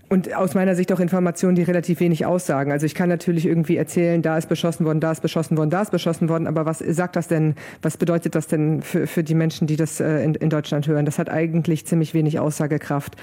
[0.09, 2.71] Und aus meiner Sicht auch Informationen, die relativ wenig aussagen.
[2.71, 5.83] Also ich kann natürlich irgendwie erzählen, da ist beschossen worden, da ist beschossen worden, da
[5.83, 9.35] ist beschossen worden, aber was sagt das denn, was bedeutet das denn für, für die
[9.35, 11.07] Menschen, die das äh, in, in Deutschland hören?
[11.07, 13.17] Das hat eigentlich ziemlich wenig Aussagekraft.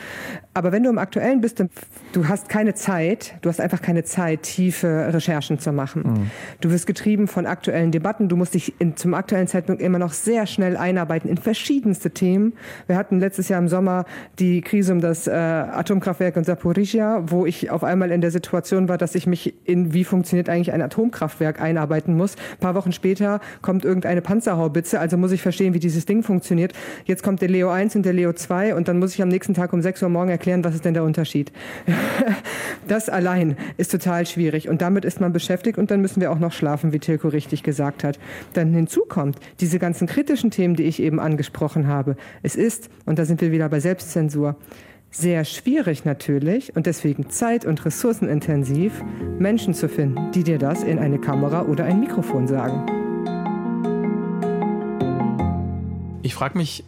[0.54, 1.70] Aber wenn du im Aktuellen bist, dann,
[2.12, 6.04] du hast keine Zeit, du hast einfach keine Zeit, tiefe Recherchen zu machen.
[6.04, 6.32] Mhm.
[6.60, 10.12] Du wirst getrieben von aktuellen Debatten, du musst dich in, zum aktuellen Zeitpunkt immer noch
[10.12, 12.54] sehr schnell einarbeiten in verschiedenste Themen.
[12.88, 14.04] Wir hatten letztes Jahr im Sommer
[14.38, 18.32] die Krise um das äh, Atomkraftwerk in Sapor Zaporizhia, wo ich auf einmal in der
[18.32, 22.36] Situation war, dass ich mich in, wie funktioniert eigentlich ein Atomkraftwerk einarbeiten muss.
[22.54, 26.74] Ein paar Wochen später kommt irgendeine Panzerhaubitze, also muss ich verstehen, wie dieses Ding funktioniert.
[27.06, 29.54] Jetzt kommt der Leo 1 und der Leo 2 und dann muss ich am nächsten
[29.54, 31.52] Tag um 6 Uhr morgen erklären, was ist denn der Unterschied.
[32.88, 36.40] das allein ist total schwierig und damit ist man beschäftigt und dann müssen wir auch
[36.40, 38.20] noch schlafen, wie Tilko richtig gesagt hat.
[38.54, 42.16] Dann hinzu kommt diese ganzen kritischen Themen, die ich eben angesprochen habe.
[42.42, 44.56] Es ist, und da sind wir wieder bei Selbstzensur,
[45.14, 49.02] sehr schwierig natürlich und deswegen zeit- und ressourcenintensiv,
[49.40, 52.86] Menschen zu finden, die dir das in eine Kamera oder ein Mikrofon sagen.
[56.24, 56.84] Ich frage mich,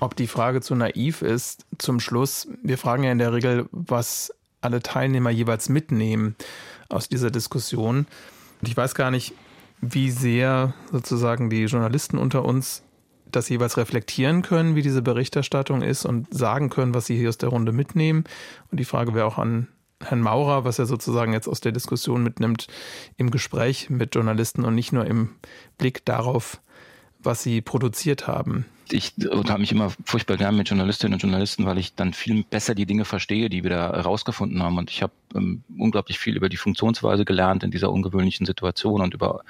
[0.00, 1.64] ob die Frage zu naiv ist.
[1.78, 6.34] Zum Schluss, wir fragen ja in der Regel, was alle Teilnehmer jeweils mitnehmen
[6.88, 8.06] aus dieser Diskussion.
[8.60, 9.34] Und ich weiß gar nicht,
[9.80, 12.82] wie sehr sozusagen die Journalisten unter uns
[13.36, 17.38] das jeweils reflektieren können, wie diese Berichterstattung ist und sagen können, was sie hier aus
[17.38, 18.24] der Runde mitnehmen.
[18.70, 19.68] Und die Frage wäre auch an
[20.02, 22.66] Herrn Maurer, was er sozusagen jetzt aus der Diskussion mitnimmt
[23.16, 25.30] im Gespräch mit Journalisten und nicht nur im
[25.78, 26.60] Blick darauf,
[27.24, 31.78] was sie produziert haben ich habe mich immer furchtbar gern mit Journalistinnen und Journalisten, weil
[31.78, 34.78] ich dann viel besser die Dinge verstehe, die wir da herausgefunden haben.
[34.78, 39.14] Und ich habe ähm, unglaublich viel über die Funktionsweise gelernt in dieser ungewöhnlichen Situation und
[39.14, 39.42] über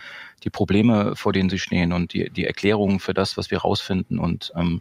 [0.44, 4.18] die Probleme, vor denen sie stehen und die, die Erklärungen für das, was wir herausfinden.
[4.18, 4.80] Und ähm,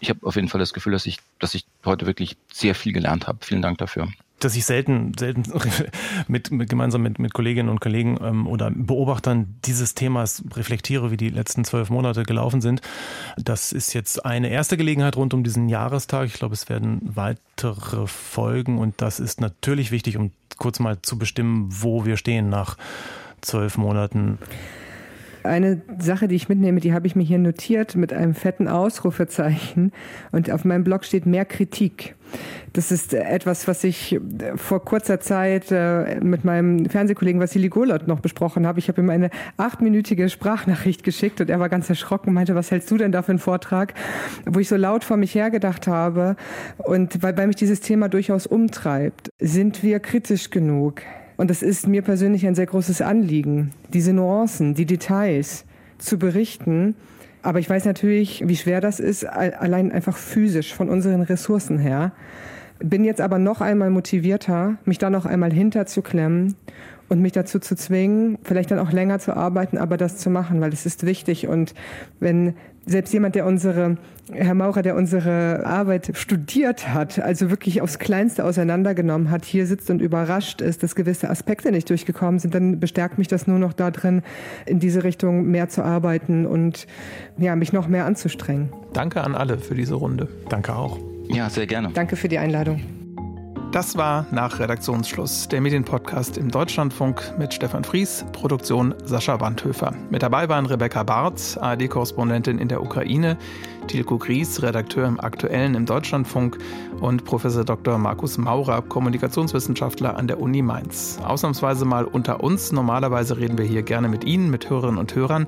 [0.00, 2.92] ich habe auf jeden Fall das Gefühl, dass ich, dass ich heute wirklich sehr viel
[2.92, 3.38] gelernt habe.
[3.42, 4.08] Vielen Dank dafür
[4.44, 5.44] dass ich selten, selten
[6.28, 11.16] mit, mit gemeinsam mit, mit Kolleginnen und Kollegen ähm, oder Beobachtern dieses Themas reflektiere, wie
[11.16, 12.80] die letzten zwölf Monate gelaufen sind.
[13.36, 16.26] Das ist jetzt eine erste Gelegenheit rund um diesen Jahrestag.
[16.26, 21.18] Ich glaube, es werden weitere Folgen und das ist natürlich wichtig, um kurz mal zu
[21.18, 22.76] bestimmen, wo wir stehen nach
[23.40, 24.38] zwölf Monaten.
[25.44, 29.92] Eine Sache, die ich mitnehme, die habe ich mir hier notiert mit einem fetten Ausrufezeichen.
[30.30, 32.14] Und auf meinem Blog steht mehr Kritik.
[32.72, 34.18] Das ist etwas, was ich
[34.56, 38.78] vor kurzer Zeit äh, mit meinem Fernsehkollegen Vassili Golot noch besprochen habe.
[38.78, 39.28] Ich habe ihm eine
[39.58, 43.22] achtminütige Sprachnachricht geschickt und er war ganz erschrocken und meinte, was hältst du denn da
[43.22, 43.94] für einen Vortrag?
[44.46, 46.36] Wo ich so laut vor mich hergedacht habe
[46.78, 49.30] und weil, weil mich dieses Thema durchaus umtreibt.
[49.38, 51.02] Sind wir kritisch genug?
[51.36, 55.64] Und das ist mir persönlich ein sehr großes Anliegen, diese Nuancen, die Details
[55.98, 56.94] zu berichten.
[57.42, 62.12] Aber ich weiß natürlich, wie schwer das ist, allein einfach physisch von unseren Ressourcen her.
[62.78, 66.56] Bin jetzt aber noch einmal motivierter, mich da noch einmal hinterzuklemmen
[67.08, 70.60] und mich dazu zu zwingen, vielleicht dann auch länger zu arbeiten, aber das zu machen,
[70.60, 71.46] weil es ist wichtig.
[71.46, 71.74] Und
[72.20, 72.54] wenn
[72.86, 73.96] selbst jemand, der unsere,
[74.32, 79.90] Herr Maurer, der unsere Arbeit studiert hat, also wirklich aufs Kleinste auseinandergenommen hat, hier sitzt
[79.90, 83.72] und überrascht ist, dass gewisse Aspekte nicht durchgekommen sind, dann bestärkt mich das nur noch
[83.72, 84.22] darin,
[84.66, 86.86] in diese Richtung mehr zu arbeiten und
[87.38, 88.70] ja, mich noch mehr anzustrengen.
[88.92, 90.28] Danke an alle für diese Runde.
[90.48, 90.98] Danke auch.
[91.28, 91.90] Ja, sehr gerne.
[91.94, 93.01] Danke für die Einladung.
[93.72, 99.94] Das war nach Redaktionsschluss der Medienpodcast im Deutschlandfunk mit Stefan Fries, Produktion Sascha Wandhöfer.
[100.10, 103.38] Mit dabei waren Rebecca Barth, ARD-Korrespondentin in der Ukraine,
[103.86, 106.58] Tilko Gries, Redakteur im Aktuellen im Deutschlandfunk
[107.00, 107.96] und Professor Dr.
[107.96, 111.18] Markus Maurer, Kommunikationswissenschaftler an der Uni Mainz.
[111.24, 112.72] Ausnahmsweise mal unter uns.
[112.72, 115.46] Normalerweise reden wir hier gerne mit Ihnen, mit Hörerinnen und Hörern.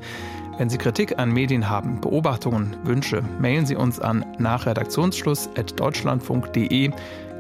[0.57, 6.91] Wenn Sie Kritik an Medien haben, Beobachtungen, Wünsche, mailen Sie uns an nach redaktionsschluss.deutschlandfunk.de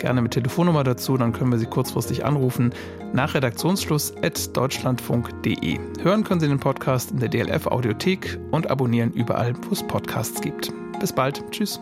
[0.04, 2.74] gerne mit Telefonnummer dazu, dann können wir Sie kurzfristig anrufen.
[3.14, 5.78] Nach Redaktionsschluss at deutschlandfunk.de.
[6.02, 10.42] Hören können Sie den Podcast in der DLF Audiothek und abonnieren überall, wo es Podcasts
[10.42, 10.70] gibt.
[11.00, 11.42] Bis bald.
[11.50, 11.80] Tschüss.